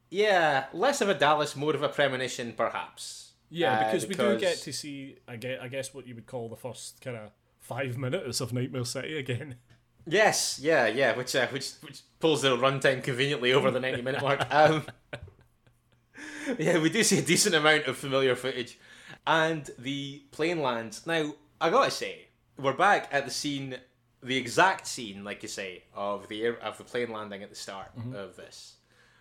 [0.10, 3.32] Yeah, less of a Dallas, more of a premonition, perhaps.
[3.50, 6.26] Yeah, Uh, because, we do get to see, I guess, I guess what you would
[6.26, 9.56] call the first kind of five minutes of Nightmare City again.
[10.10, 14.22] Yes, yeah, yeah, which uh, which which pulls the runtime conveniently over the 90 minute
[14.22, 14.40] mark.
[14.52, 14.86] Um,
[16.58, 18.80] yeah, we do see a decent amount of familiar footage.
[19.28, 21.06] And the plane lands.
[21.06, 23.76] Now, I gotta say, we're back at the scene,
[24.24, 27.56] the exact scene, like you say, of the air, of the plane landing at the
[27.56, 28.16] start mm-hmm.
[28.16, 28.78] of this.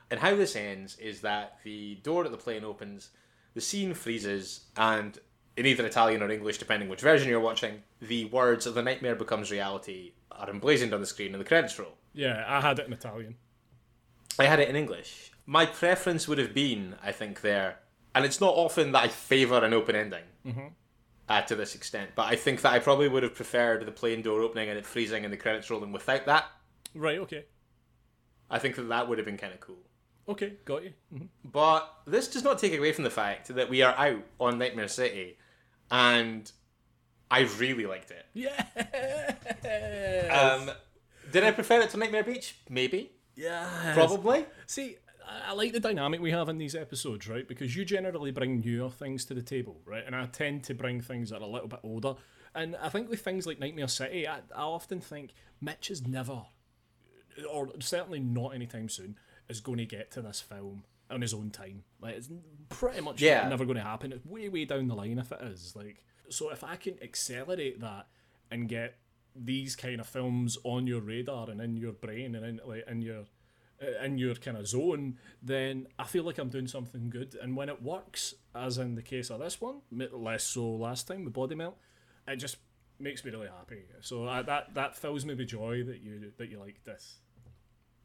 [0.08, 3.10] And how this ends is that the door to the plane opens,
[3.54, 5.18] the scene freezes, and
[5.56, 9.16] in either Italian or English, depending which version you're watching, the words of the nightmare
[9.16, 11.96] becomes reality are emblazoned on the screen and the credits roll.
[12.14, 13.34] Yeah, I had it in Italian.
[14.38, 15.32] I had it in English.
[15.46, 17.80] My preference would have been, I think, there,
[18.16, 20.66] and it's not often that I favour an open ending Mm-hmm.
[21.28, 24.22] uh, to this extent, but I think that I probably would have preferred the plane
[24.22, 26.46] door opening and it freezing and the credits rolling without that.
[26.94, 27.44] Right, okay.
[28.50, 29.78] I think that that would have been kind of cool.
[30.28, 30.92] Okay, got you.
[31.14, 31.28] Mhm.
[31.44, 34.88] But this does not take away from the fact that we are out on Nightmare
[34.88, 35.36] City,
[35.90, 36.50] and
[37.30, 38.24] I really liked it.
[38.34, 38.64] Yeah.
[40.32, 40.70] Um,
[41.32, 42.56] did I prefer it to Nightmare Beach?
[42.68, 43.12] Maybe.
[43.34, 43.92] yeah.
[43.94, 44.46] Probably.
[44.66, 44.96] See,
[45.28, 47.46] I like the dynamic we have in these episodes, right?
[47.46, 50.04] Because you generally bring newer things to the table, right?
[50.06, 52.14] And I tend to bring things that are a little bit older.
[52.54, 56.42] And I think with things like Nightmare City, I, I often think Mitch is never,
[57.50, 59.18] or certainly not anytime soon,
[59.48, 61.82] is going to get to this film on his own time.
[62.00, 62.28] Like it's
[62.68, 63.48] pretty much Yeah.
[63.48, 64.12] never going to happen.
[64.12, 65.74] It's way, way down the line if it is.
[65.76, 68.06] Like, so if I can accelerate that
[68.50, 68.96] and get
[69.34, 73.02] these kind of films on your radar and in your brain and in like in
[73.02, 73.24] your
[74.02, 77.36] in your kind of zone, then I feel like I'm doing something good.
[77.40, 81.24] And when it works, as in the case of this one, less so last time
[81.24, 81.76] with Body Melt,
[82.26, 82.56] it just
[82.98, 83.82] makes me really happy.
[84.00, 87.16] So I, that that fills me with joy that you that you like this.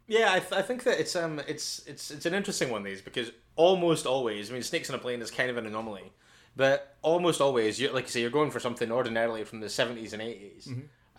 [0.08, 3.02] Yeah, I, th- I think that it's um it's it's it's an interesting one these
[3.02, 6.12] because almost always I mean Snakes on a Plane is kind of an anomaly,
[6.56, 10.12] but almost always you like you say you're going for something ordinarily from the seventies
[10.14, 10.68] and 80s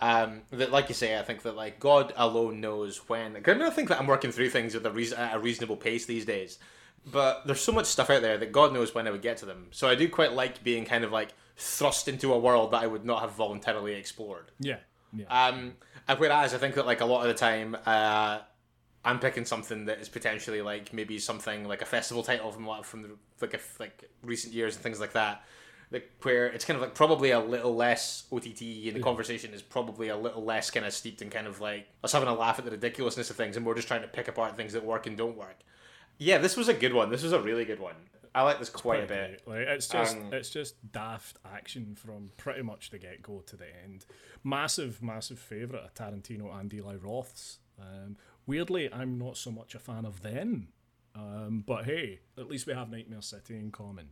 [0.00, 3.36] Um, that like you say, I think that like God alone knows when.
[3.36, 6.06] I don't think that I'm working through things at a, reason- at a reasonable pace
[6.06, 6.58] these days,
[7.10, 9.46] but there's so much stuff out there that God knows when I would get to
[9.46, 9.68] them.
[9.70, 12.86] So I do quite like being kind of like thrust into a world that I
[12.88, 14.50] would not have voluntarily explored.
[14.58, 14.78] Yeah,
[15.12, 15.74] yeah, Um,
[16.08, 18.40] and whereas I think that like a lot of the time, uh,
[19.04, 22.84] I'm picking something that is potentially like maybe something like a festival title from what-
[22.86, 25.44] from the, like a, like recent years and things like that.
[26.22, 30.08] Where it's kind of like probably a little less OTT and the conversation is probably
[30.08, 32.64] a little less kind of steeped in kind of like us having a laugh at
[32.64, 35.16] the ridiculousness of things and we're just trying to pick apart things that work and
[35.16, 35.58] don't work.
[36.18, 37.10] Yeah, this was a good one.
[37.10, 37.96] This was a really good one.
[38.34, 39.42] I like this quite a bit.
[39.46, 43.56] Like it's just Um, it's just daft action from pretty much the get go to
[43.56, 44.06] the end.
[44.42, 47.58] Massive, massive favourite of Tarantino and Eli Roth's.
[47.78, 48.16] Um,
[48.46, 50.68] weirdly, I'm not so much a fan of them.
[51.14, 54.10] Um, but hey, at least we have Nightmare City in common.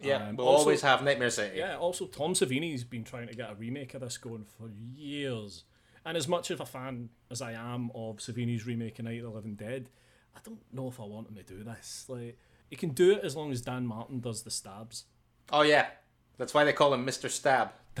[0.00, 1.58] Yeah, Um, we'll also- always have Nightmare City.
[1.58, 5.64] Yeah, also Tom Savini's been trying to get a remake of this going for years.
[6.04, 9.24] And as much of a fan as I am of Savini's remake of Night of
[9.24, 9.90] the Living Dead,
[10.34, 12.06] I don't know if I want him to do this.
[12.08, 12.38] Like,
[12.68, 15.04] he can do it as long as Dan Martin does the stabs.
[15.52, 15.88] Oh yeah,
[16.38, 17.28] that's why they call him Mr.
[17.28, 17.72] Stab.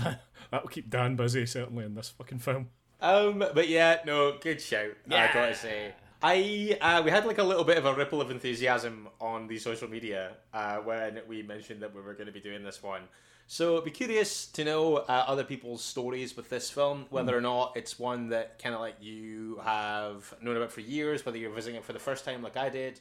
[0.50, 2.70] That'll keep Dan busy, certainly, in this fucking film.
[3.00, 4.92] Um, but yeah, no, good shout.
[5.10, 5.92] I gotta say,
[6.22, 9.58] I uh, we had like a little bit of a ripple of enthusiasm on the
[9.58, 13.02] social media uh, when we mentioned that we were going to be doing this one.
[13.46, 17.40] So I'd be curious to know uh, other people's stories with this film, whether or
[17.40, 21.50] not it's one that kind of like you have known about for years, whether you're
[21.50, 23.00] visiting it for the first time like I did,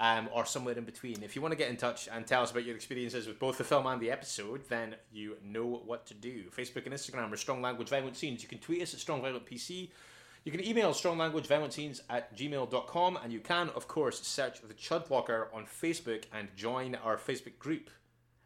[0.00, 1.22] um, or somewhere in between.
[1.22, 3.56] If you want to get in touch and tell us about your experiences with both
[3.58, 6.44] the film and the episode, then you know what to do.
[6.50, 8.42] Facebook and Instagram are Strong Language Violent Scenes.
[8.42, 9.90] You can tweet us at Strong Violent PC.
[10.44, 15.48] You can email stronglanguageviolentscenes at gmail.com and you can, of course, search the Chud Blocker
[15.54, 17.88] on Facebook and join our Facebook group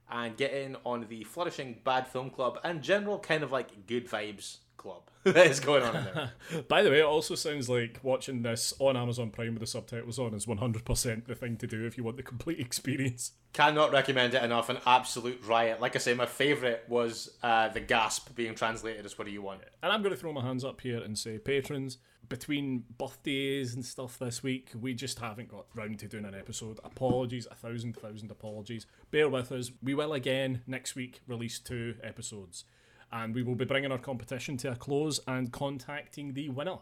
[0.08, 4.08] and get in on the flourishing Bad Film Club and general kind of like good
[4.08, 6.32] vibes club that is going on in there.
[6.68, 10.18] By the way, it also sounds like watching this on Amazon Prime with the subtitles
[10.18, 13.32] on is 100% the thing to do if you want the complete experience.
[13.52, 14.68] Cannot recommend it enough.
[14.68, 15.80] An absolute riot.
[15.80, 19.42] Like I say, my favourite was uh, the gasp being translated as "What do you
[19.42, 21.98] want?" And I'm going to throw my hands up here and say, patrons,
[22.28, 26.78] between birthdays and stuff this week, we just haven't got round to doing an episode.
[26.84, 28.86] Apologies, a thousand, thousand apologies.
[29.10, 29.70] Bear with us.
[29.82, 32.64] We will again next week release two episodes.
[33.10, 36.78] And we will be bringing our competition to a close and contacting the winner.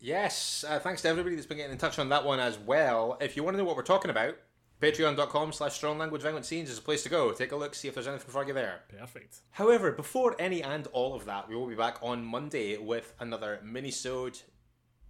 [0.00, 3.18] Yes, uh, thanks to everybody that's been getting in touch on that one as well.
[3.20, 4.36] If you want to know what we're talking about,
[4.80, 7.32] patreon.com slash strong language violent scenes is a place to go.
[7.32, 8.82] Take a look, see if there's anything for you there.
[8.96, 9.40] Perfect.
[9.50, 13.60] However, before any and all of that, we will be back on Monday with another
[13.64, 14.38] mini-sode.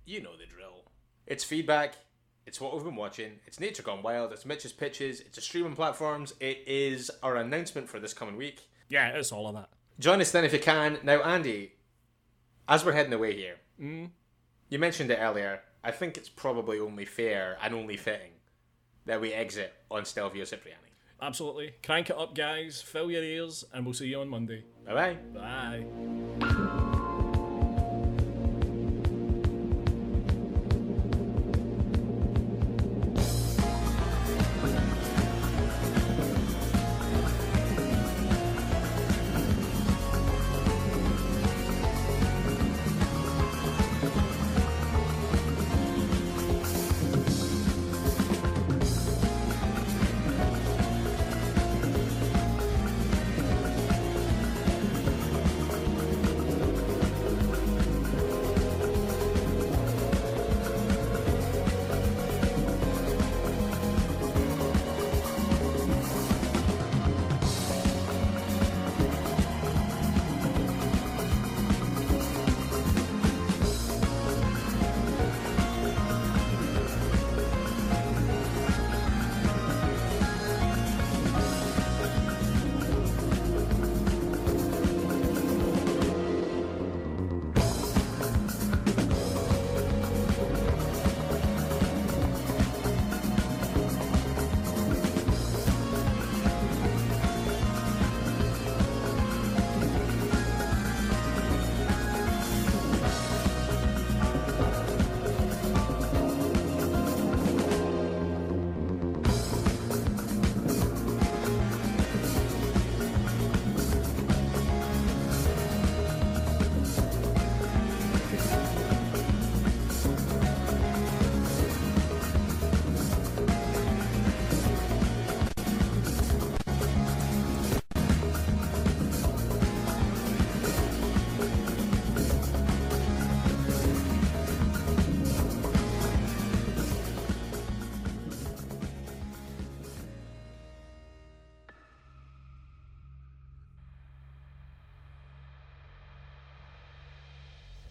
[0.07, 0.91] You know the drill.
[1.27, 1.97] It's feedback.
[2.47, 3.33] It's what we've been watching.
[3.47, 4.33] It's Nature Gone Wild.
[4.33, 5.21] It's Mitch's pitches.
[5.21, 6.33] It's a streaming platforms.
[6.41, 8.63] It is our announcement for this coming week.
[8.89, 9.69] Yeah, it's all of that.
[9.99, 10.99] Join us then if you can.
[11.03, 11.73] Now, Andy,
[12.69, 14.11] as we're heading away here, mm.
[14.69, 15.63] you mentioned it earlier.
[15.83, 18.33] I think it's probably only fair and only fitting
[19.07, 20.89] that we exit on Stelvio Cipriani.
[21.21, 21.75] Absolutely.
[21.83, 22.81] Crank it up, guys.
[22.81, 24.65] Fill your ears, and we'll see you on Monday.
[24.87, 25.85] Bye bye.
[26.39, 26.85] Bye.